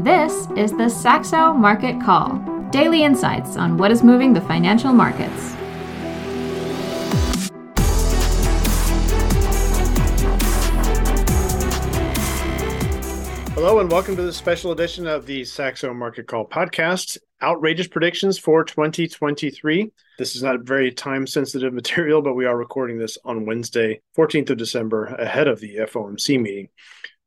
This 0.00 0.46
is 0.58 0.72
the 0.72 0.90
Saxo 0.90 1.54
Market 1.54 1.98
Call 2.02 2.36
daily 2.70 3.02
insights 3.02 3.56
on 3.56 3.78
what 3.78 3.90
is 3.90 4.02
moving 4.02 4.34
the 4.34 4.42
financial 4.42 4.92
markets. 4.92 5.54
Hello, 13.54 13.80
and 13.80 13.90
welcome 13.90 14.16
to 14.16 14.22
this 14.22 14.36
special 14.36 14.72
edition 14.72 15.06
of 15.06 15.24
the 15.24 15.46
Saxo 15.46 15.94
Market 15.94 16.26
Call 16.26 16.46
podcast. 16.46 17.16
Outrageous 17.40 17.86
predictions 17.86 18.38
for 18.38 18.64
2023. 18.64 19.90
This 20.18 20.36
is 20.36 20.42
not 20.42 20.60
very 20.60 20.92
time 20.92 21.26
sensitive 21.26 21.72
material, 21.72 22.20
but 22.20 22.34
we 22.34 22.44
are 22.44 22.58
recording 22.58 22.98
this 22.98 23.16
on 23.24 23.46
Wednesday, 23.46 24.02
14th 24.14 24.50
of 24.50 24.58
December, 24.58 25.06
ahead 25.06 25.48
of 25.48 25.58
the 25.60 25.76
FOMC 25.76 26.38
meeting. 26.38 26.68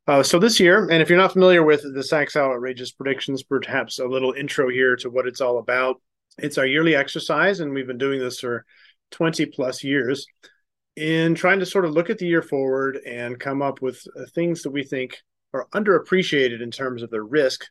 Uh, 0.09 0.23
so 0.23 0.39
this 0.39 0.59
year, 0.59 0.89
and 0.89 1.03
if 1.03 1.07
you're 1.07 1.19
not 1.19 1.33
familiar 1.33 1.61
with 1.61 1.83
the 1.93 2.03
Saxo 2.03 2.51
Outrageous 2.51 2.91
Predictions, 2.91 3.43
perhaps 3.43 3.99
a 3.99 4.07
little 4.07 4.33
intro 4.33 4.67
here 4.67 4.95
to 4.95 5.09
what 5.11 5.27
it's 5.27 5.39
all 5.39 5.59
about. 5.59 6.01
It's 6.39 6.57
our 6.57 6.65
yearly 6.65 6.95
exercise, 6.95 7.59
and 7.59 7.71
we've 7.71 7.85
been 7.85 7.99
doing 7.99 8.19
this 8.19 8.39
for 8.39 8.65
20 9.11 9.45
plus 9.45 9.83
years 9.83 10.25
in 10.95 11.35
trying 11.35 11.59
to 11.59 11.65
sort 11.67 11.85
of 11.85 11.91
look 11.91 12.09
at 12.09 12.17
the 12.17 12.25
year 12.25 12.41
forward 12.41 12.97
and 13.05 13.39
come 13.39 13.61
up 13.61 13.83
with 13.83 14.01
uh, 14.19 14.23
things 14.33 14.63
that 14.63 14.71
we 14.71 14.81
think 14.83 15.15
are 15.53 15.67
underappreciated 15.75 16.59
in 16.59 16.71
terms 16.71 17.03
of 17.03 17.11
their 17.11 17.23
risk. 17.23 17.65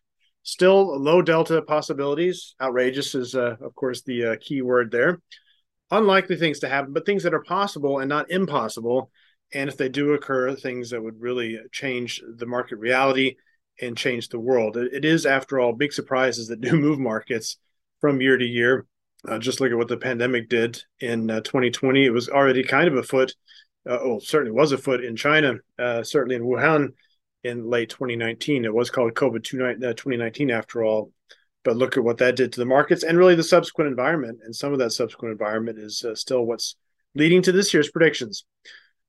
Still 0.45 0.96
low 0.96 1.20
delta 1.23 1.60
possibilities. 1.62 2.55
Outrageous 2.62 3.16
is, 3.16 3.34
uh, 3.34 3.57
of 3.60 3.74
course, 3.74 4.02
the 4.02 4.27
uh, 4.27 4.37
key 4.41 4.62
word 4.62 4.93
there. 4.93 5.20
Unlikely 5.91 6.37
things 6.37 6.60
to 6.60 6.68
happen, 6.68 6.93
but 6.93 7.05
things 7.05 7.24
that 7.24 7.34
are 7.34 7.43
possible 7.43 7.98
and 7.98 8.09
not 8.09 8.30
impossible. 8.30 9.10
And 9.52 9.69
if 9.69 9.77
they 9.77 9.88
do 9.88 10.12
occur, 10.12 10.55
things 10.55 10.91
that 10.91 11.02
would 11.02 11.20
really 11.20 11.59
change 11.73 12.23
the 12.37 12.47
market 12.47 12.77
reality 12.77 13.37
and 13.80 13.97
change 13.97 14.29
the 14.29 14.38
world. 14.38 14.77
it, 14.77 15.05
is, 15.05 15.24
after 15.24 15.59
all, 15.59 15.73
big 15.73 15.93
surprises 15.93 16.48
that 16.48 16.61
do 16.61 16.73
move 16.73 16.98
markets 16.98 17.57
from 18.01 18.21
year 18.21 18.37
to 18.37 18.45
year. 18.45 18.87
Uh, 19.26 19.38
just 19.38 19.60
look 19.60 19.73
at 19.73 19.79
what 19.79 19.88
the 19.88 19.96
pandemic 19.96 20.49
did 20.49 20.80
in 21.01 21.30
uh, 21.30 21.41
2020. 21.41 22.04
It 22.04 22.10
was 22.10 22.29
already 22.29 22.63
kind 22.63 22.88
of 22.88 22.96
afoot. 22.96 23.35
Uh, 23.88 23.99
well, 24.04 24.21
certainly 24.21 24.52
was 24.52 24.73
afoot 24.73 25.02
in 25.02 25.16
China, 25.16 25.54
uh, 25.79 26.02
certainly 26.02 26.37
in 26.37 26.43
Wuhan 26.43 26.93
in 27.43 27.69
late 27.69 27.91
2019. 27.91 28.65
It 28.65 28.74
was 28.74 28.91
called 28.91 29.15
COVID 29.15 29.45
2019 29.45 30.51
uh, 30.51 30.54
after 30.54 30.85
all. 30.85 31.13
But 31.65 31.76
look 31.76 31.96
at 31.96 32.04
what 32.04 32.19
that 32.19 32.37
did 32.37 32.52
to 32.52 32.60
the 32.60 32.66
markets 32.66 33.02
and 33.02 33.19
really 33.19 33.35
the 33.35 33.43
subsequent 33.43 33.88
environment. 33.88 34.38
And 34.45 34.54
some 34.54 34.73
of 34.73 34.79
that 34.79 34.93
subsequent 34.93 35.32
environment 35.32 35.79
is 35.79 36.04
uh, 36.04 36.15
still 36.15 36.45
what's 36.45 36.76
leading 37.15 37.43
to 37.43 37.52
this 37.52 37.74
year's 37.74 37.91
predictions. 37.91 38.45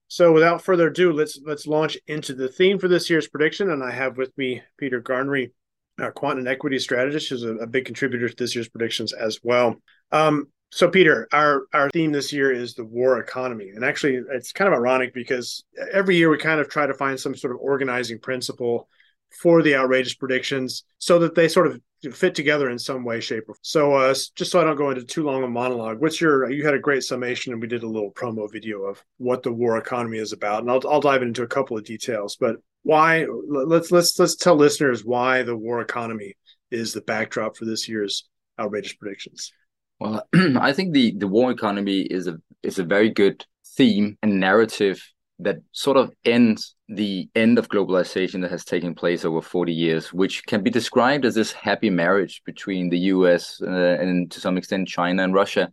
So 0.09 0.33
without 0.33 0.63
further 0.63 0.87
ado, 0.87 1.13
let's 1.13 1.39
let's 1.45 1.67
launch 1.67 1.97
into 2.07 2.33
the 2.33 2.49
theme 2.49 2.79
for 2.79 2.87
this 2.87 3.09
year's 3.09 3.27
prediction. 3.27 3.69
And 3.69 3.83
I 3.83 3.91
have 3.91 4.17
with 4.17 4.35
me 4.37 4.61
Peter 4.77 5.01
Garnry, 5.01 5.51
our 5.99 6.11
quant 6.11 6.39
and 6.39 6.47
equity 6.47 6.79
strategist, 6.79 7.29
who's 7.29 7.43
a, 7.43 7.55
a 7.57 7.67
big 7.67 7.85
contributor 7.85 8.27
to 8.27 8.35
this 8.35 8.55
year's 8.55 8.69
predictions 8.69 9.13
as 9.13 9.39
well. 9.43 9.75
Um, 10.11 10.47
so, 10.71 10.89
Peter, 10.89 11.27
our 11.31 11.63
our 11.73 11.91
theme 11.91 12.11
this 12.11 12.33
year 12.33 12.51
is 12.51 12.73
the 12.73 12.85
war 12.85 13.19
economy, 13.19 13.69
and 13.69 13.85
actually, 13.85 14.19
it's 14.31 14.51
kind 14.51 14.67
of 14.67 14.77
ironic 14.77 15.13
because 15.13 15.63
every 15.91 16.15
year 16.15 16.29
we 16.29 16.37
kind 16.39 16.59
of 16.59 16.69
try 16.69 16.87
to 16.87 16.93
find 16.93 17.19
some 17.19 17.35
sort 17.35 17.53
of 17.53 17.61
organizing 17.61 18.19
principle 18.19 18.89
for 19.31 19.61
the 19.61 19.75
outrageous 19.75 20.15
predictions, 20.15 20.83
so 20.97 21.19
that 21.19 21.35
they 21.35 21.47
sort 21.47 21.67
of 21.67 21.79
fit 22.13 22.33
together 22.33 22.69
in 22.69 22.79
some 22.79 23.03
way, 23.03 23.19
shape, 23.19 23.43
or 23.47 23.55
so. 23.61 23.93
Uh, 23.93 24.13
just 24.35 24.51
so 24.51 24.61
I 24.61 24.63
don't 24.63 24.77
go 24.77 24.89
into 24.89 25.03
too 25.03 25.23
long 25.23 25.43
a 25.43 25.47
monologue, 25.47 26.01
what's 26.01 26.21
your? 26.21 26.49
You 26.49 26.65
had 26.65 26.73
a 26.73 26.79
great 26.79 27.03
summation, 27.03 27.53
and 27.53 27.61
we 27.61 27.67
did 27.67 27.83
a 27.83 27.89
little 27.89 28.11
promo 28.11 28.51
video 28.51 28.83
of 28.83 29.03
what 29.17 29.43
the 29.43 29.51
war 29.51 29.77
economy 29.77 30.17
is 30.17 30.33
about, 30.33 30.61
and 30.61 30.71
I'll 30.71 30.81
I'll 30.89 31.01
dive 31.01 31.21
into 31.21 31.43
a 31.43 31.47
couple 31.47 31.77
of 31.77 31.83
details. 31.83 32.37
But 32.39 32.57
why? 32.83 33.25
Let's 33.47 33.91
let's 33.91 34.17
let's 34.17 34.35
tell 34.35 34.55
listeners 34.55 35.03
why 35.03 35.43
the 35.43 35.55
war 35.55 35.81
economy 35.81 36.35
is 36.71 36.93
the 36.93 37.01
backdrop 37.01 37.57
for 37.57 37.65
this 37.65 37.87
year's 37.87 38.27
outrageous 38.59 38.93
predictions. 38.93 39.51
Well, 39.99 40.27
I 40.33 40.73
think 40.73 40.93
the 40.93 41.13
the 41.17 41.27
war 41.27 41.51
economy 41.51 42.01
is 42.01 42.27
a 42.27 42.39
is 42.63 42.79
a 42.79 42.83
very 42.83 43.09
good 43.09 43.45
theme 43.75 44.17
and 44.21 44.39
narrative 44.39 45.01
that 45.39 45.57
sort 45.71 45.97
of 45.97 46.11
ends 46.25 46.75
the 46.89 47.29
end 47.35 47.57
of 47.57 47.69
globalization 47.69 48.41
that 48.41 48.51
has 48.51 48.65
taken 48.65 48.93
place 48.93 49.23
over 49.23 49.41
40 49.41 49.73
years, 49.73 50.11
which 50.11 50.45
can 50.45 50.61
be 50.63 50.69
described 50.69 51.25
as 51.25 51.35
this 51.35 51.51
happy 51.51 51.89
marriage 51.89 52.41
between 52.45 52.89
the 52.89 52.99
US 53.13 53.61
uh, 53.61 53.97
and 53.99 54.29
to 54.31 54.39
some 54.39 54.57
extent 54.57 54.87
China 54.87 55.23
and 55.23 55.33
Russia 55.33 55.71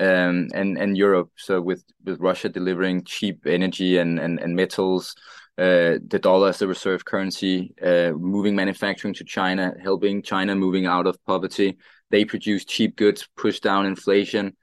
um, 0.00 0.48
and, 0.54 0.78
and 0.78 0.96
Europe. 0.96 1.30
So 1.36 1.60
with, 1.60 1.84
with 2.04 2.20
Russia 2.20 2.48
delivering 2.48 3.04
cheap 3.04 3.46
energy 3.46 3.98
and, 3.98 4.18
and, 4.18 4.40
and 4.40 4.56
metals, 4.56 5.14
uh, 5.58 5.98
the 6.06 6.20
dollar 6.20 6.50
as 6.50 6.58
the 6.58 6.68
reserve 6.68 7.04
currency, 7.04 7.74
uh, 7.82 8.12
moving 8.12 8.54
manufacturing 8.54 9.14
to 9.14 9.24
China, 9.24 9.74
helping 9.82 10.22
China 10.22 10.54
moving 10.54 10.86
out 10.86 11.06
of 11.06 11.22
poverty, 11.24 11.76
they 12.10 12.24
produce 12.24 12.64
cheap 12.64 12.96
goods, 12.96 13.28
push 13.36 13.60
down 13.60 13.84
inflation. 13.86 14.56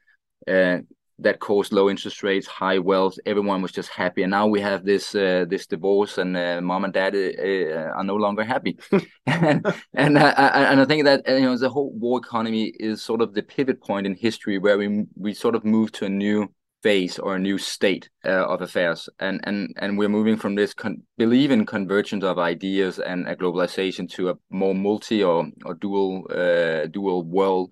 Uh, 0.48 0.80
that 1.20 1.40
caused 1.40 1.72
low 1.72 1.90
interest 1.90 2.24
rates, 2.24 2.48
high 2.48 2.78
wealth. 2.78 3.18
Everyone 3.26 3.62
was 3.62 3.72
just 3.72 3.90
happy, 3.90 4.24
and 4.24 4.32
now 4.32 4.48
we 4.48 4.62
have 4.62 4.84
this 4.84 5.16
uh, 5.16 5.46
this 5.48 5.66
divorce, 5.66 6.18
and 6.18 6.36
uh, 6.36 6.62
mom 6.62 6.84
and 6.84 6.94
dad 6.94 7.16
uh, 7.16 7.98
are 7.98 8.04
no 8.04 8.16
longer 8.16 8.44
happy. 8.44 8.78
and 9.26 9.66
and 9.94 10.20
I, 10.20 10.72
and 10.72 10.82
I 10.82 10.86
think 10.86 11.06
that 11.06 11.24
you 11.28 11.42
know 11.42 11.58
the 11.58 11.70
whole 11.70 11.92
war 11.94 12.20
economy 12.20 12.74
is 12.80 13.02
sort 13.02 13.22
of 13.22 13.34
the 13.34 13.44
pivot 13.44 13.82
point 13.82 14.06
in 14.06 14.16
history 14.16 14.58
where 14.58 14.78
we 14.78 15.06
we 15.16 15.34
sort 15.34 15.56
of 15.56 15.64
move 15.64 15.92
to 15.94 16.06
a 16.06 16.10
new 16.10 16.50
phase 16.84 17.18
or 17.18 17.36
a 17.36 17.40
new 17.40 17.58
state 17.58 18.10
uh, 18.26 18.46
of 18.46 18.62
affairs 18.62 19.10
and 19.20 19.40
and 19.46 19.74
and 19.78 19.98
we're 19.98 20.08
moving 20.08 20.38
from 20.38 20.54
this 20.54 20.72
con- 20.72 21.02
believe 21.18 21.50
in 21.50 21.66
convergence 21.66 22.24
of 22.24 22.38
ideas 22.38 23.00
and 23.00 23.28
a 23.28 23.36
globalization 23.36 24.08
to 24.08 24.30
a 24.30 24.36
more 24.52 24.76
multi 24.76 25.24
or 25.24 25.48
or 25.66 25.74
dual 25.74 26.28
uh, 26.30 26.86
dual 26.88 27.24
world 27.24 27.72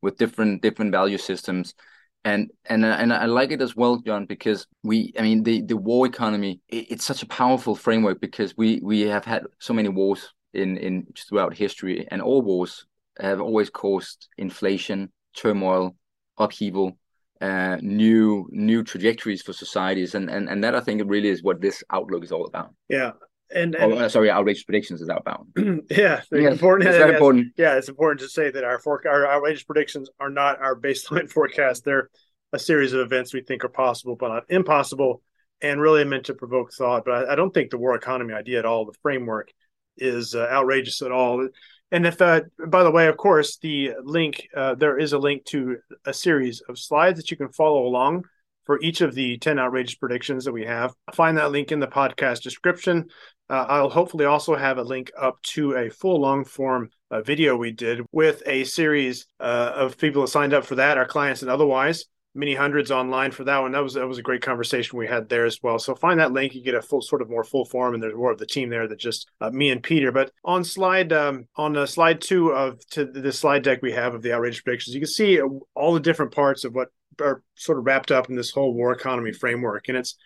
with 0.00 0.16
different 0.16 0.62
different 0.62 0.92
value 0.92 1.18
systems 1.18 1.74
and 2.24 2.50
and 2.66 2.84
and 2.84 3.12
I 3.12 3.26
like 3.26 3.50
it 3.50 3.60
as 3.60 3.76
well, 3.76 3.98
John, 3.98 4.24
because 4.24 4.66
we, 4.82 5.12
I 5.18 5.22
mean, 5.22 5.42
the 5.42 5.62
the 5.62 5.76
war 5.76 6.06
economy, 6.06 6.60
it, 6.68 6.86
it's 6.92 7.04
such 7.04 7.22
a 7.22 7.26
powerful 7.26 7.74
framework 7.74 8.20
because 8.20 8.56
we 8.56 8.80
we 8.82 9.02
have 9.02 9.24
had 9.24 9.44
so 9.58 9.74
many 9.74 9.88
wars 9.88 10.32
in 10.54 10.78
in 10.78 11.06
throughout 11.28 11.54
history, 11.54 12.06
and 12.10 12.22
all 12.22 12.42
wars 12.42 12.86
have 13.18 13.40
always 13.40 13.70
caused 13.70 14.28
inflation, 14.38 15.12
turmoil, 15.36 15.96
upheaval, 16.38 16.96
uh, 17.40 17.76
new 17.82 18.48
new 18.50 18.82
trajectories 18.82 19.42
for 19.42 19.52
societies, 19.52 20.14
and 20.14 20.30
and 20.30 20.48
and 20.48 20.64
that 20.64 20.74
I 20.74 20.80
think 20.80 21.02
really 21.04 21.28
is 21.28 21.42
what 21.42 21.60
this 21.60 21.84
outlook 21.90 22.24
is 22.24 22.32
all 22.32 22.46
about. 22.46 22.74
Yeah. 22.88 23.12
And, 23.50 23.74
and 23.74 23.92
oh, 23.92 23.98
uh, 23.98 24.08
sorry, 24.08 24.30
outrageous 24.30 24.64
predictions 24.64 25.00
is 25.00 25.08
outbound. 25.08 25.48
yeah, 25.90 26.22
yeah, 26.32 26.50
important. 26.50 26.88
It's 26.88 27.12
important. 27.12 27.52
Yeah, 27.56 27.76
it's 27.76 27.88
important 27.88 28.20
to 28.20 28.28
say 28.28 28.50
that 28.50 28.64
our 28.64 28.78
for, 28.78 29.06
our 29.06 29.26
outrageous 29.26 29.64
predictions 29.64 30.08
are 30.18 30.30
not 30.30 30.60
our 30.60 30.78
baseline 30.78 31.30
forecast. 31.32 31.84
They're 31.84 32.10
a 32.52 32.58
series 32.58 32.92
of 32.92 33.00
events 33.00 33.34
we 33.34 33.42
think 33.42 33.64
are 33.64 33.68
possible, 33.68 34.16
but 34.16 34.28
not 34.28 34.44
impossible, 34.48 35.22
and 35.60 35.80
really 35.80 36.04
meant 36.04 36.26
to 36.26 36.34
provoke 36.34 36.72
thought. 36.72 37.04
But 37.04 37.28
I, 37.28 37.32
I 37.32 37.34
don't 37.34 37.52
think 37.52 37.70
the 37.70 37.78
war 37.78 37.94
economy 37.94 38.32
idea 38.32 38.58
at 38.58 38.66
all, 38.66 38.86
the 38.86 38.96
framework, 39.02 39.50
is 39.96 40.34
uh, 40.34 40.48
outrageous 40.50 41.02
at 41.02 41.12
all. 41.12 41.48
And 41.92 42.06
if, 42.06 42.20
uh, 42.20 42.42
by 42.66 42.82
the 42.82 42.90
way, 42.90 43.06
of 43.06 43.16
course, 43.16 43.58
the 43.58 43.92
link, 44.02 44.48
uh, 44.56 44.74
there 44.74 44.98
is 44.98 45.12
a 45.12 45.18
link 45.18 45.44
to 45.46 45.76
a 46.04 46.12
series 46.12 46.62
of 46.68 46.78
slides 46.78 47.18
that 47.18 47.30
you 47.30 47.36
can 47.36 47.52
follow 47.52 47.86
along 47.86 48.24
for 48.64 48.80
each 48.80 49.00
of 49.00 49.14
the 49.14 49.38
10 49.38 49.58
outrageous 49.58 49.94
predictions 49.94 50.44
that 50.44 50.52
we 50.52 50.64
have. 50.64 50.92
Find 51.12 51.36
that 51.36 51.52
link 51.52 51.70
in 51.70 51.80
the 51.80 51.86
podcast 51.86 52.42
description. 52.42 53.06
Uh, 53.50 53.66
I'll 53.68 53.90
hopefully 53.90 54.24
also 54.24 54.54
have 54.54 54.78
a 54.78 54.82
link 54.82 55.12
up 55.18 55.40
to 55.42 55.76
a 55.76 55.90
full 55.90 56.20
long 56.20 56.44
form 56.44 56.90
uh, 57.10 57.20
video 57.22 57.56
we 57.56 57.72
did 57.72 58.00
with 58.10 58.42
a 58.46 58.64
series 58.64 59.26
uh, 59.38 59.72
of 59.74 59.98
people 59.98 60.22
that 60.22 60.28
signed 60.28 60.54
up 60.54 60.64
for 60.64 60.76
that, 60.76 60.98
our 60.98 61.06
clients 61.06 61.42
and 61.42 61.50
otherwise 61.50 62.06
many 62.34 62.54
hundreds 62.54 62.90
online 62.90 63.30
for 63.30 63.44
that 63.44 63.58
one. 63.58 63.72
That 63.72 63.82
was 63.82 63.94
that 63.94 64.08
was 64.08 64.18
a 64.18 64.22
great 64.22 64.42
conversation 64.42 64.98
we 64.98 65.06
had 65.06 65.28
there 65.28 65.44
as 65.44 65.60
well. 65.62 65.78
So 65.78 65.94
find 65.94 66.18
that 66.20 66.32
link, 66.32 66.54
you 66.54 66.62
get 66.62 66.74
a 66.74 66.82
full 66.82 67.00
sort 67.00 67.22
of 67.22 67.30
more 67.30 67.44
full 67.44 67.64
form, 67.64 67.94
and 67.94 68.02
there's 68.02 68.14
more 68.14 68.32
of 68.32 68.38
the 68.38 68.46
team 68.46 68.68
there 68.68 68.88
than 68.88 68.98
just 68.98 69.28
uh, 69.40 69.50
me 69.50 69.70
and 69.70 69.82
Peter. 69.82 70.10
But 70.12 70.32
on 70.44 70.64
slide 70.64 71.12
um, 71.12 71.46
on 71.56 71.76
uh, 71.76 71.86
slide 71.86 72.20
two 72.20 72.50
of 72.50 72.84
to 72.90 73.04
the 73.04 73.32
slide 73.32 73.62
deck 73.62 73.80
we 73.82 73.92
have 73.92 74.14
of 74.14 74.22
the 74.22 74.32
outrageous 74.32 74.62
predictions, 74.62 74.94
you 74.94 75.00
can 75.00 75.08
see 75.08 75.40
all 75.74 75.94
the 75.94 76.00
different 76.00 76.32
parts 76.32 76.64
of 76.64 76.74
what 76.74 76.88
are 77.20 77.42
sort 77.54 77.78
of 77.78 77.86
wrapped 77.86 78.10
up 78.10 78.28
in 78.28 78.34
this 78.34 78.50
whole 78.50 78.74
war 78.74 78.92
economy 78.92 79.32
framework, 79.32 79.88
and 79.88 79.96
it's 79.96 80.16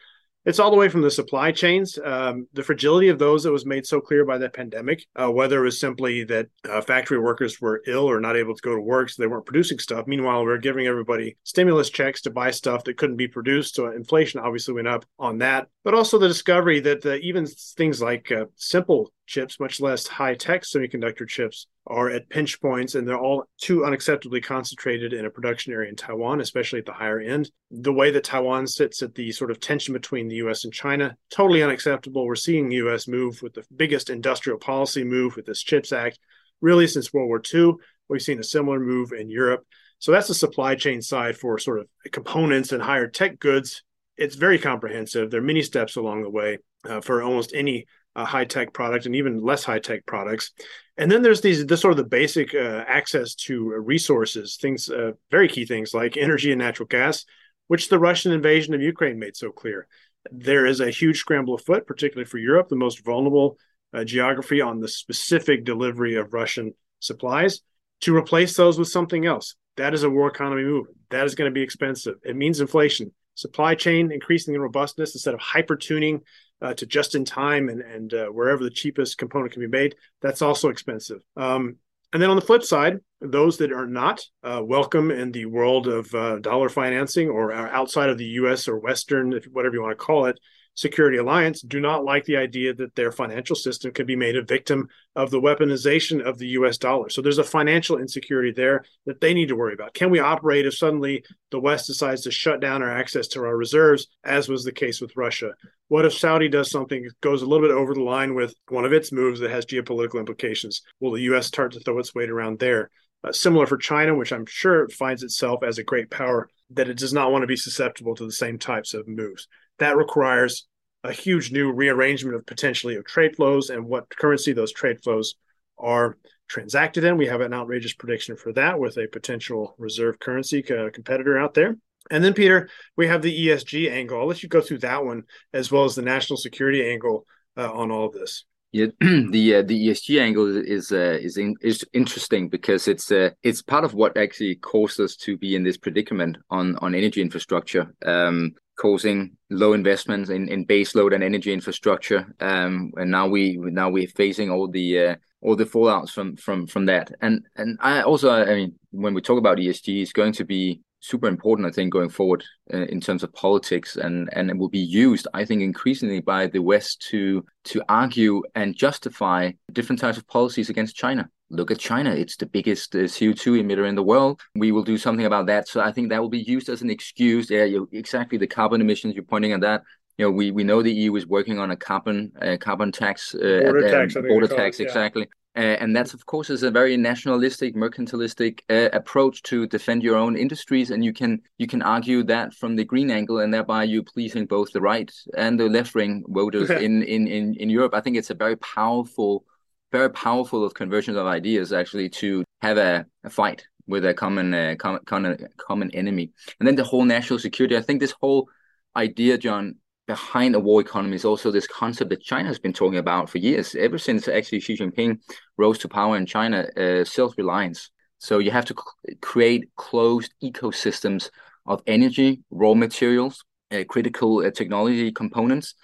it's 0.49 0.59
all 0.59 0.71
the 0.71 0.77
way 0.79 0.89
from 0.89 1.03
the 1.03 1.11
supply 1.11 1.53
chains, 1.53 1.99
um, 2.03 2.49
the 2.55 2.62
fragility 2.62 3.09
of 3.09 3.19
those 3.19 3.43
that 3.43 3.53
was 3.53 3.67
made 3.67 3.85
so 3.85 4.00
clear 4.00 4.25
by 4.25 4.39
the 4.39 4.49
pandemic, 4.49 5.05
uh, 5.15 5.31
whether 5.31 5.61
it 5.61 5.65
was 5.65 5.79
simply 5.79 6.25
that 6.25 6.47
uh, 6.67 6.81
factory 6.81 7.19
workers 7.19 7.61
were 7.61 7.83
ill 7.87 8.06
or 8.11 8.19
not 8.19 8.35
able 8.35 8.55
to 8.55 8.62
go 8.62 8.75
to 8.75 8.81
work, 8.81 9.11
so 9.11 9.23
they 9.23 9.27
weren't 9.27 9.45
producing 9.45 9.79
stuff. 9.79 10.06
Meanwhile, 10.06 10.47
we 10.47 10.50
are 10.50 10.56
giving 10.56 10.87
everybody 10.87 11.37
stimulus 11.45 11.91
checks 11.91 12.23
to 12.23 12.31
buy 12.31 12.50
stuff 12.50 12.83
that 12.85 12.97
couldn't 12.97 13.17
be 13.17 13.29
produced. 13.29 13.75
So 13.75 13.91
inflation 13.91 14.41
obviously 14.41 14.73
went 14.73 14.89
up 14.89 15.05
on 15.19 15.37
that. 15.39 15.69
But 15.85 15.93
also 15.93 16.17
the 16.17 16.29
discovery 16.29 16.81
that 16.81 17.05
uh, 17.05 17.17
even 17.21 17.47
things 17.47 18.00
like 18.00 18.33
uh, 18.33 18.47
simple 18.56 19.12
chips, 19.27 19.61
much 19.61 19.83
less 19.83 20.06
high 20.06 20.35
tech 20.35 20.62
semiconductor 20.62 21.29
chips, 21.29 21.67
are 21.88 22.11
at 22.11 22.29
pinch 22.29 22.61
points 22.61 22.94
and 22.94 23.08
they're 23.08 23.19
all 23.19 23.44
too 23.58 23.81
unacceptably 23.81 24.43
concentrated 24.43 25.12
in 25.12 25.25
a 25.25 25.31
production 25.31 25.73
area 25.73 25.88
in 25.88 25.96
Taiwan, 25.96 26.40
especially 26.40 26.79
at 26.79 26.87
the 26.87 26.93
higher 26.93 27.19
end. 27.19 27.50
The 27.70 27.93
way 27.93 28.11
that 28.11 28.25
Taiwan 28.25 28.67
sits 28.67 29.02
at 29.02 29.14
the 29.14 29.32
sort 29.32 29.50
of 29.50 29.58
tension 29.58 29.94
between 29.94 30.29
the 30.29 30.37
US 30.37 30.64
and 30.64 30.73
China, 30.73 31.17
totally 31.31 31.62
unacceptable. 31.62 32.26
We're 32.26 32.35
seeing 32.37 32.69
the 32.69 32.76
US 32.76 33.08
move 33.08 33.40
with 33.43 33.55
the 33.55 33.64
biggest 33.75 34.11
industrial 34.11 34.58
policy 34.58 35.02
move 35.02 35.35
with 35.35 35.46
this 35.46 35.62
CHIPS 35.62 35.93
Act 35.93 36.19
really 36.61 36.87
since 36.87 37.12
World 37.12 37.29
War 37.29 37.43
II. 37.52 37.75
We've 38.08 38.23
seen 38.23 38.38
a 38.38 38.44
similar 38.44 38.79
move 38.79 39.12
in 39.12 39.31
Europe. 39.31 39.64
So 39.99 40.12
that's 40.12 40.29
the 40.29 40.35
supply 40.35 40.75
chain 40.75 41.02
side 41.02 41.37
for 41.37 41.58
sort 41.58 41.81
of 41.81 41.88
components 42.12 42.73
and 42.73 42.82
higher 42.82 43.08
tech 43.08 43.38
goods. 43.38 43.82
It's 44.17 44.37
very 44.37 44.58
comprehensive. 44.58 45.31
There 45.31 45.40
are 45.40 45.44
many 45.44 45.62
steps 45.62 45.96
along 45.96 46.23
the 46.23 46.31
way 46.31 46.58
uh, 46.85 47.00
for 47.00 47.23
almost 47.23 47.52
any 47.55 47.87
uh, 48.14 48.25
high 48.25 48.44
tech 48.44 48.73
product 48.73 49.06
and 49.06 49.14
even 49.17 49.40
less 49.40 49.64
high 49.64 49.79
tech 49.79 50.05
products. 50.06 50.52
And 50.99 51.11
then 51.11 51.23
there's 51.23 51.41
these 51.41 51.65
this 51.65 51.81
sort 51.81 51.93
of 51.93 51.97
the 51.97 52.05
basic 52.05 52.55
uh, 52.55 52.85
access 52.87 53.37
to 53.47 53.69
resources, 53.69 54.59
things 54.61 54.91
uh, 54.91 55.12
very 55.31 55.49
key 55.49 55.65
things 55.65 55.95
like 55.95 56.17
energy 56.17 56.50
and 56.50 56.59
natural 56.59 56.89
gas, 56.89 57.25
which 57.69 57.89
the 57.89 58.00
Russian 58.00 58.33
invasion 58.33 58.75
of 58.75 58.83
Ukraine 58.83 59.19
made 59.19 59.37
so 59.37 59.53
clear. 59.53 59.87
There 60.33 60.67
is 60.67 60.81
a 60.81 60.91
huge 60.91 61.21
scramble 61.21 61.55
afoot, 61.55 61.87
particularly 61.87 62.29
for 62.29 62.39
Europe, 62.39 62.69
the 62.69 62.77
most 62.77 63.05
vulnerable 63.05 63.56
uh, 63.95 64.03
geography 64.03 64.61
on 64.61 64.81
the 64.81 64.89
specific 64.89 65.65
delivery 65.65 66.17
of 66.17 66.35
Russian 66.35 66.75
supplies, 66.99 67.61
to 68.00 68.15
replace 68.15 68.56
those 68.56 68.77
with 68.77 68.89
something 68.89 69.25
else. 69.25 69.55
That 69.77 69.95
is 69.95 70.03
a 70.03 70.11
war 70.11 70.27
economy 70.27 70.65
move. 70.65 70.87
That 71.11 71.27
is 71.27 71.37
going 71.37 71.49
to 71.49 71.55
be 71.55 71.62
expensive. 71.62 72.17
It 72.25 72.35
means 72.35 72.61
inflation. 72.61 73.12
Supply 73.38 73.76
chain 73.76 74.11
increasing 74.11 74.55
in 74.55 74.61
robustness 74.61 75.14
instead 75.14 75.32
of 75.32 75.38
hyper 75.38 75.76
tuning 75.76 76.23
uh, 76.61 76.75
to 76.75 76.87
just 76.87 77.14
in 77.14 77.25
time 77.25 77.69
and, 77.69 77.81
and 77.81 78.12
uh, 78.12 78.26
wherever 78.26 78.64
the 78.64 78.70
cheapest 78.70 79.17
component 79.17 79.52
can 79.52 79.61
be 79.61 79.69
made. 79.69 79.94
That's 80.20 80.43
also 80.43 80.70
expensive. 80.70 81.20
Um, 81.37 81.76
and 82.12 82.20
then 82.20 82.31
on 82.31 82.37
the 82.37 82.43
flip 82.43 82.64
side, 82.64 82.99
those 83.20 83.58
that 83.58 83.70
are 83.70 83.87
not 83.87 84.20
uh, 84.43 84.61
welcome 84.64 85.12
in 85.12 85.31
the 85.31 85.46
world 85.46 85.87
of 85.87 86.12
uh, 86.17 86.40
dollar 86.40 86.69
financing 86.69 87.29
or 87.29 87.52
outside 87.52 88.11
of 88.11 88.19
the 88.19 88.25
US 88.25 88.67
or 88.67 88.81
Western, 88.81 89.38
whatever 89.52 89.76
you 89.76 89.82
want 89.82 89.96
to 89.96 90.05
call 90.05 90.26
it, 90.26 90.40
Security 90.78 91.16
Alliance 91.16 91.60
do 91.60 91.80
not 91.80 92.04
like 92.04 92.25
the 92.25 92.36
idea 92.36 92.72
that 92.72 92.94
their 92.94 93.10
financial 93.10 93.56
system 93.56 93.90
can 93.90 94.06
be 94.06 94.14
made 94.14 94.36
a 94.36 94.44
victim 94.44 94.88
of 95.16 95.28
the 95.28 95.40
weaponization 95.40 96.22
of 96.22 96.38
the 96.38 96.50
US 96.50 96.78
dollar. 96.78 97.08
So 97.08 97.20
there's 97.20 97.38
a 97.38 97.42
financial 97.42 97.98
insecurity 97.98 98.52
there 98.52 98.84
that 99.04 99.20
they 99.20 99.34
need 99.34 99.48
to 99.48 99.56
worry 99.56 99.75
about. 99.75 99.92
Can 99.92 100.08
we 100.08 100.20
operate 100.20 100.66
if 100.66 100.76
suddenly 100.76 101.25
the 101.50 101.58
West 101.58 101.88
decides 101.88 102.22
to 102.22 102.30
shut 102.30 102.60
down 102.60 102.84
our 102.84 102.92
access 102.92 103.26
to 103.28 103.40
our 103.40 103.56
reserves, 103.56 104.06
as 104.22 104.48
was 104.48 104.62
the 104.62 104.70
case 104.70 105.00
with 105.00 105.16
Russia? 105.16 105.50
What 105.88 106.04
if 106.04 106.14
Saudi 106.14 106.48
does 106.48 106.70
something 106.70 107.08
goes 107.22 107.42
a 107.42 107.46
little 107.46 107.66
bit 107.66 107.75
over 107.75 107.92
the 107.92 108.04
line 108.04 108.36
with 108.36 108.54
one 108.69 108.84
of 108.84 108.92
its 108.92 109.10
moves 109.10 109.40
that 109.40 109.50
has 109.50 109.66
geopolitical 109.66 110.20
implications? 110.20 110.82
Will 111.00 111.10
the 111.10 111.22
US 111.22 111.48
start 111.48 111.72
to 111.72 111.80
throw 111.80 111.98
its 111.98 112.14
weight 112.14 112.30
around 112.30 112.60
there? 112.60 112.88
Uh, 113.25 113.32
similar 113.32 113.66
for 113.66 113.78
China, 113.78 114.14
which 114.14 114.32
I'm 114.32 114.46
sure 114.46 114.88
finds 114.90 115.25
itself 115.25 115.64
as 115.64 115.78
a 115.78 115.82
great 115.82 116.08
power, 116.08 116.48
that 116.70 116.88
it 116.88 116.98
does 116.98 117.12
not 117.12 117.32
want 117.32 117.42
to 117.42 117.48
be 117.48 117.56
susceptible 117.56 118.14
to 118.14 118.25
the 118.25 118.30
same 118.30 118.58
types 118.58 118.94
of 118.94 119.08
moves 119.08 119.48
that 119.78 119.96
requires 119.96 120.66
a 121.04 121.12
huge 121.12 121.52
new 121.52 121.72
rearrangement 121.72 122.36
of 122.36 122.46
potentially 122.46 122.96
of 122.96 123.04
trade 123.04 123.36
flows 123.36 123.70
and 123.70 123.84
what 123.86 124.08
currency 124.10 124.52
those 124.52 124.72
trade 124.72 125.02
flows 125.02 125.34
are 125.78 126.16
transacted 126.48 127.04
in. 127.04 127.16
We 127.16 127.26
have 127.26 127.40
an 127.40 127.54
outrageous 127.54 127.94
prediction 127.94 128.36
for 128.36 128.52
that 128.54 128.78
with 128.78 128.96
a 128.96 129.06
potential 129.06 129.75
reserve 129.78 130.19
currency 130.19 130.62
competitor 130.62 131.38
out 131.38 131.54
there. 131.54 131.76
And 132.10 132.25
then, 132.25 132.32
Peter, 132.32 132.69
we 132.96 133.06
have 133.06 133.22
the 133.22 133.46
ESG 133.46 133.90
angle. 133.90 134.19
I'll 134.19 134.26
let 134.26 134.42
you 134.42 134.48
go 134.48 134.60
through 134.60 134.78
that 134.78 135.04
one 135.04 135.25
as 135.52 135.70
well 135.70 135.84
as 135.84 135.94
the 135.94 136.02
national 136.02 136.38
security 136.38 136.88
angle 136.90 137.26
uh, 137.56 137.70
on 137.70 137.90
all 137.90 138.06
of 138.06 138.12
this. 138.12 138.44
Yeah, 138.72 138.86
the 139.00 139.56
uh, 139.56 139.62
the 139.62 139.88
ESG 139.88 140.20
angle 140.20 140.56
is 140.56 140.92
uh, 140.92 141.19
is 141.20 141.38
in, 141.38 141.54
is 141.62 141.84
interesting 141.94 142.48
because 142.48 142.86
it's 142.86 143.10
uh, 143.10 143.30
it's 143.42 143.62
part 143.62 143.84
of 143.84 143.94
what 143.94 144.16
actually 144.19 144.56
caused 144.56 145.00
us 145.00 145.16
to 145.16 145.38
be 145.38 145.54
in 145.54 145.64
this 145.64 145.78
predicament 145.78 146.36
on 146.50 146.76
on 146.76 146.94
energy 146.94 147.22
infrastructure. 147.22 147.94
Um, 148.04 148.52
causing 148.78 149.36
low 149.50 149.75
investments 149.75 150.30
in, 150.30 150.48
in 150.48 150.64
base 150.64 150.94
load 150.94 151.12
and 151.12 151.22
energy 151.22 151.52
infrastructure. 151.52 152.34
Um, 152.40 152.92
and 152.96 153.10
now 153.10 153.26
we 153.26 153.58
now 153.58 153.90
we're 153.90 154.08
facing 154.08 154.50
all 154.50 154.69
the 154.69 154.98
uh, 154.98 155.16
all 155.42 155.56
the 155.56 155.64
fallouts 155.64 156.10
from 156.10 156.36
from 156.36 156.66
from 156.66 156.86
that. 156.86 157.12
And 157.20 157.44
and 157.56 157.78
I 157.82 158.02
also 158.02 158.30
I 158.30 158.54
mean 158.54 158.75
when 158.90 159.14
we 159.14 159.20
talk 159.20 159.38
about 159.38 159.58
ESG, 159.58 160.00
it's 160.02 160.12
going 160.12 160.32
to 160.34 160.44
be 160.44 160.80
super 161.00 161.28
important 161.28 161.69
I 161.69 161.70
think 161.70 161.92
going 161.92 162.08
forward 162.08 162.42
uh, 162.75 162.78
in 162.78 163.00
terms 163.00 163.22
of 163.22 163.32
politics 163.32 163.96
and 163.96 164.28
and 164.32 164.50
it 164.50 164.58
will 164.58 164.69
be 164.69 164.80
used 164.80 165.28
I 165.32 165.44
think 165.44 165.62
increasingly 165.62 166.20
by 166.20 166.48
the 166.48 166.60
West 166.60 167.06
to 167.10 167.44
to 167.64 167.82
argue 167.88 168.42
and 168.56 168.75
justify 168.75 169.52
different 169.72 170.00
types 170.00 170.19
of 170.19 170.26
policies 170.26 170.70
against 170.70 170.96
China 170.96 171.30
look 171.50 171.71
at 171.71 171.79
China. 171.79 172.11
It's 172.11 172.37
the 172.37 172.47
biggest 172.47 172.95
uh, 172.95 173.00
CO2 173.00 173.62
emitter 173.62 173.89
in 173.89 173.95
the 173.95 174.03
world. 174.03 174.41
We 174.55 174.73
will 174.73 174.85
do 174.85 174.99
something 174.99 175.27
about 175.27 175.47
that. 175.47 175.69
So 175.69 175.81
I 175.81 175.93
think 175.93 176.11
that 176.11 176.21
will 176.21 176.29
be 176.29 176.43
used 176.43 176.69
as 176.69 176.83
an 176.83 176.91
excuse. 176.91 177.50
Yeah, 177.50 177.65
you, 177.65 177.89
exactly 177.93 178.39
the 178.39 178.47
carbon 178.47 178.81
emissions. 178.81 179.15
You're 179.15 179.25
pointing 179.25 179.53
at 179.53 179.61
that. 179.62 179.83
You 180.19 180.27
know, 180.27 180.31
we, 180.33 180.50
we 180.50 180.65
know 180.65 180.83
the 180.83 180.93
EU 180.93 181.15
is 181.15 181.27
working 181.27 181.59
on 181.59 181.71
a 181.71 181.77
carbon 181.77 182.33
uh, 182.43 182.56
carbon 182.61 182.91
tax, 182.91 183.35
uh, 183.35 183.61
border 183.62 183.87
at, 183.87 183.91
tax, 183.91 184.15
border 184.15 184.49
tax, 184.49 184.81
it, 184.81 184.85
yeah. 184.85 184.89
exactly. 184.89 185.29
Uh, 185.56 185.77
and 185.81 185.97
that's 185.97 186.15
of 186.15 186.25
course 186.27 186.50
is 186.50 186.62
a 186.62 186.71
very 186.71 186.97
nationalistic, 186.97 187.75
mercantilistic 187.75 188.61
uh, 188.71 188.91
approach 188.93 189.43
to 189.43 189.67
defend 189.67 190.03
your 190.03 190.17
own 190.17 190.37
industries. 190.37 190.91
And 190.91 191.05
you 191.05 191.12
can 191.12 191.41
you 191.56 191.67
can 191.67 191.83
argue 191.83 192.23
that 192.25 192.55
from 192.55 192.77
the 192.77 192.85
green 192.85 193.11
angle, 193.11 193.41
and 193.41 193.53
thereby 193.53 193.85
you 193.85 194.03
pleasing 194.03 194.47
both 194.47 194.73
the 194.73 194.81
right 194.81 195.12
and 195.37 195.59
the 195.59 195.69
left 195.69 195.95
wing 195.95 196.25
voters 196.29 196.71
in, 196.87 197.03
in 197.03 197.27
in 197.27 197.55
in 197.55 197.71
Europe. 197.71 197.95
I 197.95 198.00
think 198.00 198.17
it's 198.17 198.31
a 198.31 198.35
very 198.35 198.56
powerful 198.56 199.45
very 199.93 200.11
powerful 200.11 200.64
of 200.64 200.75
conversions 200.75 201.17
of 201.17 201.26
ideas 201.26 201.73
actually 201.73 202.08
to 202.08 202.44
have 202.61 202.79
a, 202.79 203.06
a 203.25 203.31
fight 203.31 203.67
with 203.87 204.05
a 204.05 204.12
common, 204.12 204.52
uh, 204.52 204.75
common 204.79 205.37
common 205.56 205.90
enemy. 205.93 206.31
And 206.58 206.67
then 206.67 206.76
the 206.76 206.85
whole 206.85 207.05
national 207.05 207.38
security 207.38 207.76
i 207.76 207.81
think 207.81 208.00
this 208.00 208.14
whole 208.20 208.49
idea 208.96 209.38
john 209.38 209.76
behind 210.06 210.55
a 210.55 210.61
war 210.61 210.81
economy 210.81 211.14
is 211.14 211.25
also 211.25 211.50
this 211.50 211.67
concept 211.67 212.11
that 212.11 212.23
china 212.23 212.49
has 212.49 212.58
been 212.58 212.73
talking 212.73 212.99
about 212.99 213.29
for 213.29 213.38
years 213.38 213.75
ever 213.75 213.99
since 213.99 214.26
actually 214.26 214.61
xi 214.61 214.76
jinping 214.76 215.19
rose 215.56 215.79
to 215.79 215.88
power 215.88 216.17
in 216.17 216.26
china 216.26 216.67
uh, 216.76 217.05
self-reliance. 217.05 217.90
So 218.20 218.38
you 218.38 218.50
have 218.50 218.64
to 218.67 218.75
create 219.20 219.70
closed 219.76 220.35
ecosystems 220.43 221.31
of 221.67 221.82
energy 221.87 222.43
raw 222.50 222.75
materials 222.75 223.44
uh, 223.70 223.85
critical 223.88 224.38
uh, 224.44 224.50
technology 224.50 225.12
components 225.12 225.75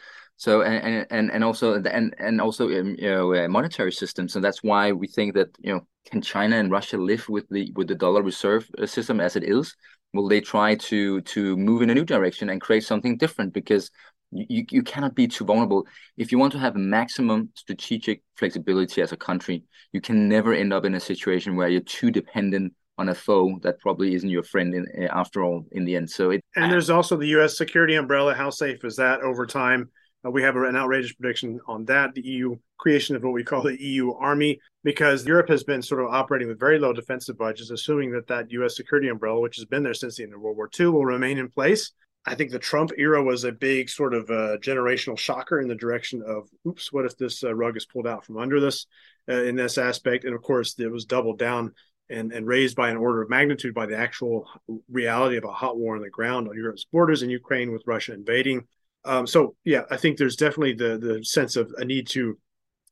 so 0.44 0.60
and 0.60 1.06
and 1.10 1.30
and 1.30 1.42
also 1.42 1.82
and 1.82 2.14
and 2.18 2.38
also 2.38 2.64
um, 2.78 2.96
you 2.98 3.10
know 3.10 3.48
monetary 3.48 3.92
systems, 3.92 4.36
and 4.36 4.44
that's 4.44 4.62
why 4.62 4.92
we 4.92 5.06
think 5.06 5.32
that 5.34 5.48
you 5.58 5.72
know 5.72 5.86
can 6.10 6.20
China 6.20 6.56
and 6.56 6.70
Russia 6.70 6.98
live 6.98 7.26
with 7.30 7.48
the 7.48 7.72
with 7.76 7.88
the 7.88 7.94
dollar 7.94 8.22
reserve 8.22 8.68
uh, 8.78 8.84
system 8.84 9.20
as 9.20 9.36
it 9.36 9.44
is? 9.44 9.74
Will 10.12 10.28
they 10.28 10.42
try 10.42 10.74
to 10.90 11.22
to 11.22 11.56
move 11.56 11.80
in 11.80 11.88
a 11.88 11.94
new 11.94 12.04
direction 12.04 12.50
and 12.50 12.60
create 12.60 12.84
something 12.84 13.16
different? 13.16 13.54
Because 13.54 13.90
you, 14.32 14.66
you 14.70 14.82
cannot 14.82 15.14
be 15.14 15.26
too 15.26 15.46
vulnerable. 15.46 15.86
If 16.18 16.30
you 16.30 16.38
want 16.38 16.52
to 16.52 16.58
have 16.58 16.76
maximum 16.76 17.48
strategic 17.54 18.22
flexibility 18.36 19.00
as 19.00 19.12
a 19.12 19.16
country, 19.16 19.64
you 19.92 20.02
can 20.02 20.28
never 20.28 20.52
end 20.52 20.74
up 20.74 20.84
in 20.84 20.94
a 20.94 21.00
situation 21.00 21.56
where 21.56 21.68
you're 21.68 21.80
too 21.80 22.10
dependent 22.10 22.74
on 22.98 23.08
a 23.08 23.14
foe 23.14 23.58
that 23.62 23.80
probably 23.80 24.14
isn't 24.14 24.28
your 24.28 24.42
friend 24.42 24.74
in, 24.74 24.84
uh, 24.98 25.06
after 25.10 25.42
all 25.42 25.64
in 25.72 25.86
the 25.86 25.96
end. 25.96 26.10
So 26.10 26.32
it 26.32 26.42
and 26.54 26.70
there's 26.70 26.90
also 26.90 27.16
the 27.16 27.28
U.S. 27.38 27.56
security 27.56 27.94
umbrella. 27.94 28.34
How 28.34 28.50
safe 28.50 28.84
is 28.84 28.96
that 28.96 29.22
over 29.22 29.46
time? 29.46 29.88
Uh, 30.24 30.30
we 30.30 30.42
have 30.42 30.56
an 30.56 30.76
outrageous 30.76 31.12
prediction 31.12 31.60
on 31.66 31.84
that, 31.84 32.14
the 32.14 32.22
EU 32.22 32.56
creation 32.78 33.14
of 33.14 33.22
what 33.22 33.32
we 33.32 33.44
call 33.44 33.62
the 33.62 33.80
EU 33.82 34.12
army, 34.12 34.58
because 34.82 35.26
Europe 35.26 35.48
has 35.48 35.64
been 35.64 35.82
sort 35.82 36.00
of 36.00 36.08
operating 36.08 36.48
with 36.48 36.58
very 36.58 36.78
low 36.78 36.92
defensive 36.92 37.36
budgets, 37.36 37.70
assuming 37.70 38.10
that 38.10 38.26
that 38.26 38.50
US 38.50 38.76
security 38.76 39.08
umbrella, 39.08 39.40
which 39.40 39.56
has 39.56 39.64
been 39.64 39.82
there 39.82 39.94
since 39.94 40.16
the 40.16 40.22
end 40.22 40.34
of 40.34 40.40
World 40.40 40.56
War 40.56 40.70
II, 40.78 40.88
will 40.88 41.04
remain 41.04 41.38
in 41.38 41.48
place. 41.48 41.92
I 42.26 42.34
think 42.34 42.50
the 42.50 42.58
Trump 42.58 42.90
era 42.96 43.22
was 43.22 43.44
a 43.44 43.52
big 43.52 43.90
sort 43.90 44.14
of 44.14 44.30
uh, 44.30 44.56
generational 44.58 45.18
shocker 45.18 45.60
in 45.60 45.68
the 45.68 45.74
direction 45.74 46.22
of, 46.26 46.48
oops, 46.66 46.90
what 46.90 47.04
if 47.04 47.18
this 47.18 47.44
uh, 47.44 47.54
rug 47.54 47.76
is 47.76 47.84
pulled 47.84 48.06
out 48.06 48.24
from 48.24 48.38
under 48.38 48.60
this 48.60 48.86
uh, 49.28 49.42
in 49.42 49.56
this 49.56 49.76
aspect? 49.76 50.24
And 50.24 50.34
of 50.34 50.40
course, 50.40 50.74
it 50.78 50.90
was 50.90 51.04
doubled 51.04 51.38
down 51.38 51.74
and, 52.08 52.32
and 52.32 52.46
raised 52.46 52.76
by 52.76 52.88
an 52.88 52.96
order 52.96 53.20
of 53.20 53.28
magnitude 53.28 53.74
by 53.74 53.84
the 53.84 53.98
actual 53.98 54.48
reality 54.90 55.36
of 55.36 55.44
a 55.44 55.52
hot 55.52 55.76
war 55.76 55.96
on 55.96 56.02
the 56.02 56.08
ground 56.08 56.48
on 56.48 56.56
Europe's 56.56 56.86
borders 56.90 57.22
in 57.22 57.28
Ukraine 57.28 57.72
with 57.72 57.82
Russia 57.86 58.14
invading. 58.14 58.66
Um, 59.04 59.26
so 59.26 59.54
yeah, 59.64 59.82
I 59.90 59.96
think 59.96 60.16
there's 60.16 60.36
definitely 60.36 60.74
the 60.74 60.98
the 60.98 61.24
sense 61.24 61.56
of 61.56 61.72
a 61.76 61.84
need 61.84 62.08
to 62.08 62.38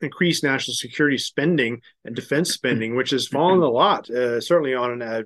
increase 0.03 0.43
national 0.43 0.75
security 0.75 1.19
spending 1.19 1.81
and 2.05 2.15
defense 2.15 2.51
spending, 2.55 2.97
which 2.97 3.11
has 3.11 3.29
fallen 3.29 3.61
a 3.61 3.69
lot, 3.69 4.11
uh, 4.11 4.41
certainly 4.41 4.75
on 4.75 5.01
a 5.01 5.23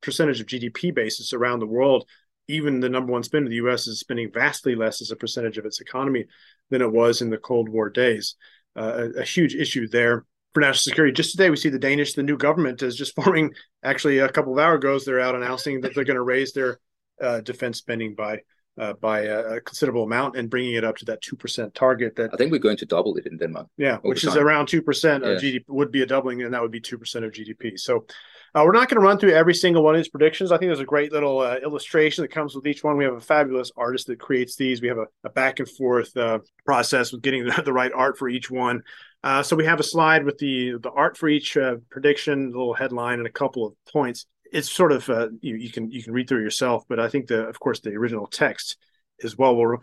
percentage 0.00 0.40
of 0.40 0.46
GDP 0.46 0.94
basis 0.94 1.32
around 1.32 1.60
the 1.60 1.66
world. 1.66 2.06
Even 2.50 2.80
the 2.80 2.88
number 2.88 3.12
one 3.12 3.22
spender, 3.22 3.50
the 3.50 3.56
U.S., 3.56 3.86
is 3.86 4.00
spending 4.00 4.30
vastly 4.32 4.74
less 4.74 5.02
as 5.02 5.10
a 5.10 5.16
percentage 5.16 5.58
of 5.58 5.66
its 5.66 5.82
economy 5.82 6.24
than 6.70 6.80
it 6.80 6.90
was 6.90 7.20
in 7.20 7.28
the 7.28 7.36
Cold 7.36 7.68
War 7.68 7.90
days. 7.90 8.36
Uh, 8.74 9.08
a, 9.16 9.20
a, 9.20 9.22
huge 9.22 9.54
issue 9.54 9.86
there 9.86 10.24
for 10.54 10.60
national 10.60 10.80
security. 10.80 11.12
Just 11.12 11.32
today, 11.32 11.50
we 11.50 11.56
see 11.56 11.68
the 11.68 11.78
Danish, 11.78 12.14
the 12.14 12.22
new 12.22 12.38
government 12.38 12.82
is 12.82 12.96
just 12.96 13.14
forming. 13.22 13.52
Actually, 13.82 14.18
a 14.18 14.28
couple 14.30 14.52
of 14.52 14.58
hours 14.58 14.78
ago, 14.78 14.98
they're 14.98 15.20
out 15.20 15.34
announcing 15.34 15.82
that 15.82 15.94
they're 15.94 16.04
going 16.04 16.16
to 16.16 16.22
raise 16.22 16.52
their 16.52 16.78
uh, 17.20 17.40
defense 17.40 17.78
spending 17.78 18.14
by 18.14 18.38
uh, 18.78 18.92
by 18.94 19.22
a, 19.22 19.56
a, 19.56 19.60
considerable 19.60 20.04
amount 20.04 20.36
and 20.36 20.48
bringing 20.48 20.74
it 20.74 20.84
up 20.84 20.96
to 20.96 21.04
that 21.06 21.22
2% 21.22 21.74
target 21.74 22.14
that 22.16 22.30
I 22.32 22.36
think 22.36 22.52
we're 22.52 22.58
going 22.58 22.76
to 22.76 22.86
double 22.86 23.16
it 23.16 23.26
in 23.26 23.36
Denmark. 23.36 23.66
Yeah, 23.76 23.98
which 23.98 24.22
time. 24.22 24.30
is 24.30 24.36
around 24.36 24.66
2% 24.66 25.16
of 25.16 25.42
GDP 25.42 25.64
would 25.68 25.90
be 25.90 26.02
a 26.02 26.06
doubling 26.06 26.42
and 26.42 26.54
that 26.54 26.62
would 26.62 26.70
be 26.70 26.80
2% 26.80 26.94
of 27.24 27.32
GDP. 27.32 27.78
So 27.78 28.06
uh, 28.54 28.62
we're 28.64 28.72
not 28.72 28.88
going 28.88 29.00
to 29.00 29.06
run 29.06 29.18
through 29.18 29.32
every 29.32 29.54
single 29.54 29.82
one 29.82 29.94
of 29.94 29.98
these 29.98 30.08
predictions. 30.08 30.52
I 30.52 30.58
think 30.58 30.68
there's 30.68 30.80
a 30.80 30.84
great 30.84 31.12
little 31.12 31.40
uh, 31.40 31.56
illustration 31.56 32.22
that 32.22 32.28
comes 32.28 32.54
with 32.54 32.66
each 32.66 32.82
one. 32.82 32.96
We 32.96 33.04
have 33.04 33.14
a 33.14 33.20
fabulous 33.20 33.70
artist 33.76 34.06
that 34.06 34.18
creates 34.18 34.56
these. 34.56 34.80
We 34.80 34.88
have 34.88 34.98
a, 34.98 35.06
a 35.24 35.30
back 35.30 35.58
and 35.58 35.68
forth 35.68 36.16
uh, 36.16 36.38
process 36.64 37.12
with 37.12 37.22
getting 37.22 37.44
the, 37.44 37.62
the, 37.64 37.72
right 37.72 37.92
art 37.94 38.16
for 38.16 38.28
each 38.28 38.50
one. 38.50 38.82
Uh, 39.22 39.42
so 39.42 39.56
we 39.56 39.64
have 39.64 39.80
a 39.80 39.84
slide 39.84 40.24
with 40.24 40.38
the 40.38 40.78
the 40.80 40.90
art 40.90 41.16
for 41.16 41.28
each 41.28 41.56
uh, 41.56 41.76
prediction, 41.90 42.52
a 42.54 42.58
little 42.58 42.74
headline, 42.74 43.18
and 43.18 43.26
a 43.26 43.32
couple 43.32 43.66
of 43.66 43.74
points. 43.92 44.26
It's 44.52 44.70
sort 44.70 44.92
of 44.92 45.08
uh, 45.10 45.28
you, 45.40 45.56
you, 45.56 45.70
can 45.70 45.90
you 45.90 46.02
can 46.02 46.12
read 46.12 46.28
through 46.28 46.42
yourself, 46.42 46.84
but 46.88 47.00
I 47.00 47.08
think 47.08 47.26
the 47.26 47.46
of 47.46 47.58
course 47.60 47.80
the 47.80 47.90
original 47.90 48.26
text 48.26 48.76
as 49.22 49.36
well 49.36 49.56
will 49.56 49.66
re- 49.66 49.78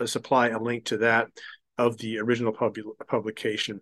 uh, 0.00 0.06
supply 0.06 0.48
a 0.48 0.60
link 0.60 0.86
to 0.86 0.98
that 0.98 1.28
of 1.78 1.98
the 1.98 2.18
original 2.18 2.52
pub- 2.52 2.76
publication. 3.08 3.80